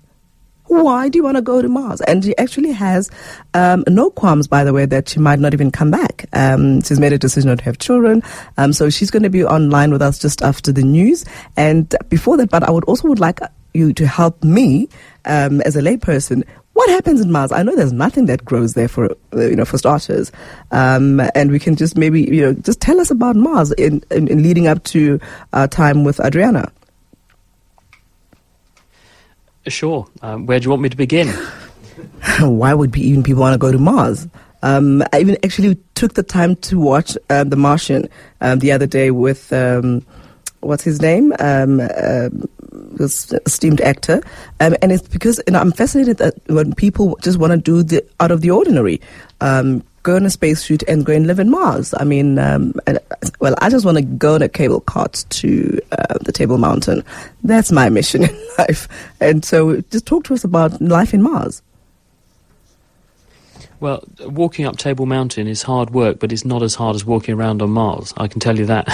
Why 0.67 1.09
do 1.09 1.19
you 1.19 1.23
want 1.23 1.37
to 1.37 1.43
go 1.43 1.61
to 1.61 1.69
Mars? 1.69 2.01
And 2.03 2.25
she 2.25 2.37
actually 2.39 2.73
has 2.73 3.11
um, 3.55 3.85
no 3.89 4.11
qualms, 4.11 4.47
by 4.47 4.65
the 4.65 4.73
way, 4.73 4.87
that 4.87 5.09
she 5.09 5.19
might 5.19 5.39
not 5.39 5.53
even 5.55 5.71
come 5.71 5.91
back. 5.91 6.27
Um, 6.33 6.81
she's 6.83 7.01
made 7.01 7.13
a 7.13 7.19
decision 7.19 7.51
not 7.51 7.59
to 7.59 7.65
have 7.65 7.79
children. 7.79 8.23
Um, 8.57 8.73
so 8.73 8.89
she's 8.89 9.11
going 9.11 9.23
to 9.23 9.31
be 9.31 9.45
online 9.45 9.91
with 9.91 10.03
us 10.03 10.19
just 10.19 10.43
after 10.43 10.73
the 10.73 10.83
news. 10.83 11.25
And 11.57 11.95
before 12.09 12.37
that, 12.39 12.51
but 12.51 12.63
I 12.63 12.71
would 12.71 12.85
also 12.85 13.09
would 13.09 13.21
like 13.21 13.41
you 13.75 13.93
to 13.95 14.07
help 14.07 14.43
me 14.45 14.89
um, 15.25 15.61
as 15.63 15.77
a 15.77 15.81
layperson 15.81 16.45
what 16.75 16.89
happens 16.89 17.21
in 17.21 17.31
Mars? 17.31 17.53
I 17.53 17.63
know 17.63 17.77
there's 17.77 17.93
nothing 17.93 18.27
that 18.27 18.45
grows 18.45 18.75
there 18.75 18.89
for 18.89 19.11
uh, 19.35 19.41
you 19.43 19.57
know 19.57 19.65
for 19.65 19.77
starters, 19.77 20.33
um, 20.71 21.21
and 21.35 21.51
we 21.51 21.59
can 21.59 21.77
just 21.77 21.99
maybe 21.99 22.23
you 22.23 22.41
know 22.41 22.55
just 22.55 22.81
tell 22.81 22.99
us 22.99 23.11
about 23.11 23.37
Mars 23.37 23.73
in, 23.73 24.03
in, 24.11 24.29
in 24.29 24.43
leading 24.43 24.67
up 24.67 24.83
to 24.85 25.21
our 25.53 25.69
time 25.69 26.03
with 26.05 26.19
Adriana. 26.21 26.73
Sure. 29.67 30.07
Um, 30.23 30.47
where 30.47 30.59
do 30.59 30.65
you 30.65 30.71
want 30.71 30.83
me 30.83 30.89
to 30.89 30.97
begin? 30.97 31.29
Why 32.41 32.75
would 32.75 32.97
even 32.97 33.23
people 33.23 33.43
want 33.43 33.55
to 33.55 33.59
go 33.59 33.71
to 33.71 33.79
Mars? 33.79 34.27
Um, 34.63 35.03
I 35.13 35.21
even 35.21 35.37
actually 35.45 35.77
took 35.95 36.15
the 36.15 36.23
time 36.23 36.57
to 36.57 36.79
watch 36.79 37.17
uh, 37.31 37.45
The 37.45 37.57
Martian 37.57 38.09
um, 38.41 38.61
the 38.61 38.73
other 38.73 38.87
day 38.87 39.11
with 39.11 39.53
um, 39.53 40.05
what's 40.61 40.85
his 40.85 41.03
name, 41.03 41.33
um, 41.41 41.81
uh, 41.81 42.29
this 42.71 43.33
esteemed 43.47 43.81
actor, 43.81 44.23
um, 44.61 44.77
and 44.81 44.93
it's 44.93 45.07
because 45.09 45.41
you 45.47 45.53
know, 45.53 45.61
I'm 45.61 45.73
fascinated 45.73 46.19
that 46.19 46.35
when 46.47 46.75
people 46.75 47.19
just 47.23 47.39
want 47.39 47.53
to 47.53 47.59
do 47.59 47.83
the 47.83 48.05
out 48.21 48.31
of 48.31 48.41
the 48.41 48.51
ordinary. 48.51 49.01
Um, 49.41 49.83
go 50.03 50.17
in 50.17 50.27
a 50.27 50.31
spacesuit 50.31 50.83
and 50.85 51.07
go 51.07 51.13
and 51.13 51.27
live 51.27 51.39
in 51.39 51.51
Mars. 51.51 51.95
I 51.99 52.05
mean, 52.05 52.39
um, 52.39 52.75
well, 53.41 53.55
I 53.59 53.71
just 53.71 53.85
want 53.85 53.99
to 53.99 54.03
go 54.03 54.35
on 54.35 54.43
a 54.43 54.49
cable 54.49 54.81
cart 54.81 55.25
to 55.31 55.81
uh, 55.93 56.19
the 56.23 56.33
Table 56.33 56.59
Mountain. 56.59 57.05
That's 57.45 57.71
my 57.71 57.89
mission 57.89 58.25
in 58.29 58.47
life. 58.59 58.89
And 59.21 59.45
so, 59.45 59.81
just 59.91 60.07
talk 60.07 60.25
to 60.25 60.35
us 60.35 60.45
about 60.45 60.81
life 60.81 61.15
in 61.15 61.23
Mars. 61.23 61.63
Well, 63.83 64.05
walking 64.21 64.65
up 64.65 64.77
Table 64.77 65.07
Mountain 65.07 65.49
is 65.49 65.63
hard 65.63 65.91
work, 65.91 66.21
but 66.21 66.31
it's 66.31 66.45
not 66.45 66.63
as 66.63 66.77
hard 66.77 66.95
as 66.95 67.05
walking 67.05 67.35
around 67.35 67.63
on 67.63 67.71
Mars. 67.71 68.15
I 68.17 68.29
can 68.29 68.39
tell 68.39 68.57
you 68.57 68.65
that. 68.67 68.87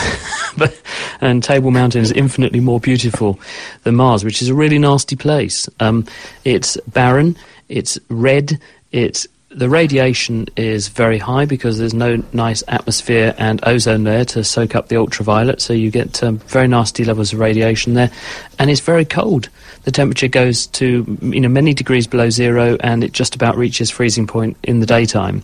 but, 0.57 0.81
and 1.21 1.43
Table 1.43 1.71
Mountain 1.71 2.01
is 2.01 2.11
infinitely 2.13 2.61
more 2.61 2.81
beautiful 2.81 3.39
than 3.83 3.97
Mars, 3.97 4.25
which 4.25 4.41
is 4.41 4.49
a 4.49 4.55
really 4.55 4.79
nasty 4.79 5.15
place. 5.15 5.69
Um, 5.81 6.07
it's 6.45 6.79
barren, 6.87 7.37
it's 7.69 7.99
red, 8.09 8.59
it's 8.91 9.27
the 9.51 9.69
radiation 9.69 10.47
is 10.57 10.89
very 10.89 11.17
high 11.17 11.47
because 11.47 11.79
there's 11.79 11.95
no 11.95 12.23
nice 12.33 12.63
atmosphere 12.69 13.35
and 13.39 13.61
ozone 13.67 14.05
there 14.05 14.25
to 14.27 14.45
soak 14.45 14.75
up 14.75 14.89
the 14.89 14.97
ultraviolet, 14.97 15.63
so 15.63 15.73
you 15.73 15.91
get 15.91 16.23
um, 16.23 16.39
very 16.39 16.69
nasty 16.69 17.05
levels 17.05 17.33
of 17.33 17.39
radiation 17.39 17.95
there, 17.95 18.11
and 18.59 18.71
it's 18.71 18.81
very 18.81 19.07
cold. 19.07 19.49
The 19.85 19.91
temperature 19.91 20.29
goes 20.29 20.67
to 20.69 21.19
you 21.23 21.41
know 21.41 21.49
many 21.49 21.73
degrees 21.73 22.07
below 22.07 22.29
zero, 22.29 22.77
and 22.81 23.03
it 23.03 23.13
just 23.13 23.35
about 23.35 23.57
reaches 23.57 23.91
freezing 23.91 24.27
point 24.27 24.57
in 24.63 24.81
the 24.81 24.87
daytime. 24.87 25.43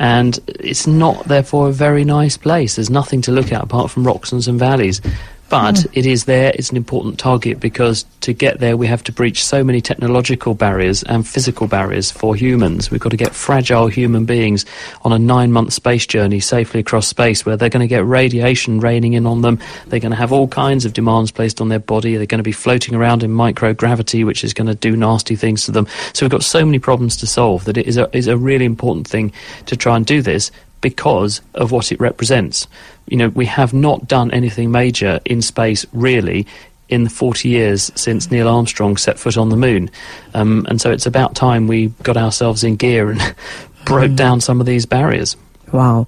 And 0.00 0.38
it's 0.60 0.86
not, 0.86 1.24
therefore, 1.24 1.68
a 1.68 1.72
very 1.72 2.04
nice 2.04 2.36
place. 2.36 2.76
There's 2.76 2.90
nothing 2.90 3.20
to 3.22 3.32
look 3.32 3.52
at 3.52 3.64
apart 3.64 3.90
from 3.90 4.06
rocks 4.06 4.30
and 4.30 4.44
some 4.44 4.56
valleys. 4.56 5.00
But 5.48 5.76
mm. 5.76 5.86
it 5.92 6.06
is 6.06 6.24
there, 6.24 6.52
it's 6.54 6.70
an 6.70 6.76
important 6.76 7.18
target 7.18 7.60
because 7.60 8.04
to 8.20 8.32
get 8.32 8.58
there 8.58 8.76
we 8.76 8.86
have 8.86 9.02
to 9.04 9.12
breach 9.12 9.44
so 9.44 9.64
many 9.64 9.80
technological 9.80 10.54
barriers 10.54 11.02
and 11.04 11.26
physical 11.26 11.66
barriers 11.66 12.10
for 12.10 12.36
humans. 12.36 12.90
We've 12.90 13.00
got 13.00 13.10
to 13.10 13.16
get 13.16 13.34
fragile 13.34 13.86
human 13.86 14.24
beings 14.24 14.66
on 15.02 15.12
a 15.12 15.18
nine 15.18 15.52
month 15.52 15.72
space 15.72 16.06
journey 16.06 16.40
safely 16.40 16.80
across 16.80 17.06
space 17.06 17.46
where 17.46 17.56
they're 17.56 17.68
going 17.68 17.80
to 17.80 17.88
get 17.88 18.04
radiation 18.04 18.80
raining 18.80 19.14
in 19.14 19.26
on 19.26 19.42
them. 19.42 19.58
They're 19.86 20.00
going 20.00 20.12
to 20.12 20.16
have 20.16 20.32
all 20.32 20.48
kinds 20.48 20.84
of 20.84 20.92
demands 20.92 21.30
placed 21.30 21.60
on 21.60 21.68
their 21.68 21.78
body. 21.78 22.16
They're 22.16 22.26
going 22.26 22.38
to 22.38 22.42
be 22.42 22.52
floating 22.52 22.94
around 22.94 23.22
in 23.22 23.30
microgravity, 23.30 24.26
which 24.26 24.44
is 24.44 24.52
going 24.52 24.66
to 24.66 24.74
do 24.74 24.96
nasty 24.96 25.36
things 25.36 25.64
to 25.64 25.72
them. 25.72 25.86
So 26.12 26.24
we've 26.24 26.30
got 26.30 26.44
so 26.44 26.64
many 26.64 26.78
problems 26.78 27.16
to 27.18 27.26
solve 27.26 27.64
that 27.64 27.76
it 27.76 27.86
is 27.86 27.96
a, 27.96 28.14
is 28.16 28.26
a 28.26 28.36
really 28.36 28.64
important 28.64 29.08
thing 29.08 29.32
to 29.66 29.76
try 29.76 29.96
and 29.96 30.04
do 30.04 30.20
this 30.20 30.50
because 30.80 31.40
of 31.54 31.72
what 31.72 31.92
it 31.92 32.00
represents. 32.00 32.66
You 33.06 33.16
know, 33.16 33.28
we 33.28 33.46
have 33.46 33.72
not 33.72 34.06
done 34.06 34.30
anything 34.30 34.70
major 34.70 35.20
in 35.24 35.42
space 35.42 35.86
really 35.92 36.46
in 36.88 37.04
the 37.04 37.10
40 37.10 37.48
years 37.48 37.92
since 37.94 38.30
Neil 38.30 38.48
Armstrong 38.48 38.96
set 38.96 39.18
foot 39.18 39.36
on 39.36 39.50
the 39.50 39.56
moon. 39.56 39.90
Um, 40.34 40.66
and 40.68 40.80
so 40.80 40.90
it's 40.90 41.06
about 41.06 41.34
time 41.34 41.66
we 41.66 41.88
got 42.02 42.16
ourselves 42.16 42.64
in 42.64 42.76
gear 42.76 43.10
and 43.10 43.34
broke 43.84 44.14
down 44.14 44.40
some 44.40 44.60
of 44.60 44.66
these 44.66 44.86
barriers. 44.86 45.36
Wow. 45.72 46.06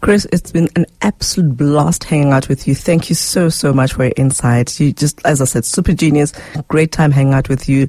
Chris, 0.00 0.26
it's 0.32 0.52
been 0.52 0.68
an 0.76 0.86
absolute 1.02 1.56
blast 1.56 2.04
hanging 2.04 2.32
out 2.32 2.48
with 2.48 2.68
you. 2.68 2.74
Thank 2.74 3.08
you 3.08 3.14
so, 3.14 3.48
so 3.48 3.72
much 3.72 3.94
for 3.94 4.04
your 4.04 4.12
insights. 4.16 4.78
You 4.78 4.92
just, 4.92 5.24
as 5.24 5.40
I 5.40 5.44
said, 5.44 5.64
super 5.64 5.92
genius. 5.92 6.32
Great 6.68 6.92
time 6.92 7.10
hanging 7.10 7.34
out 7.34 7.48
with 7.48 7.68
you. 7.68 7.88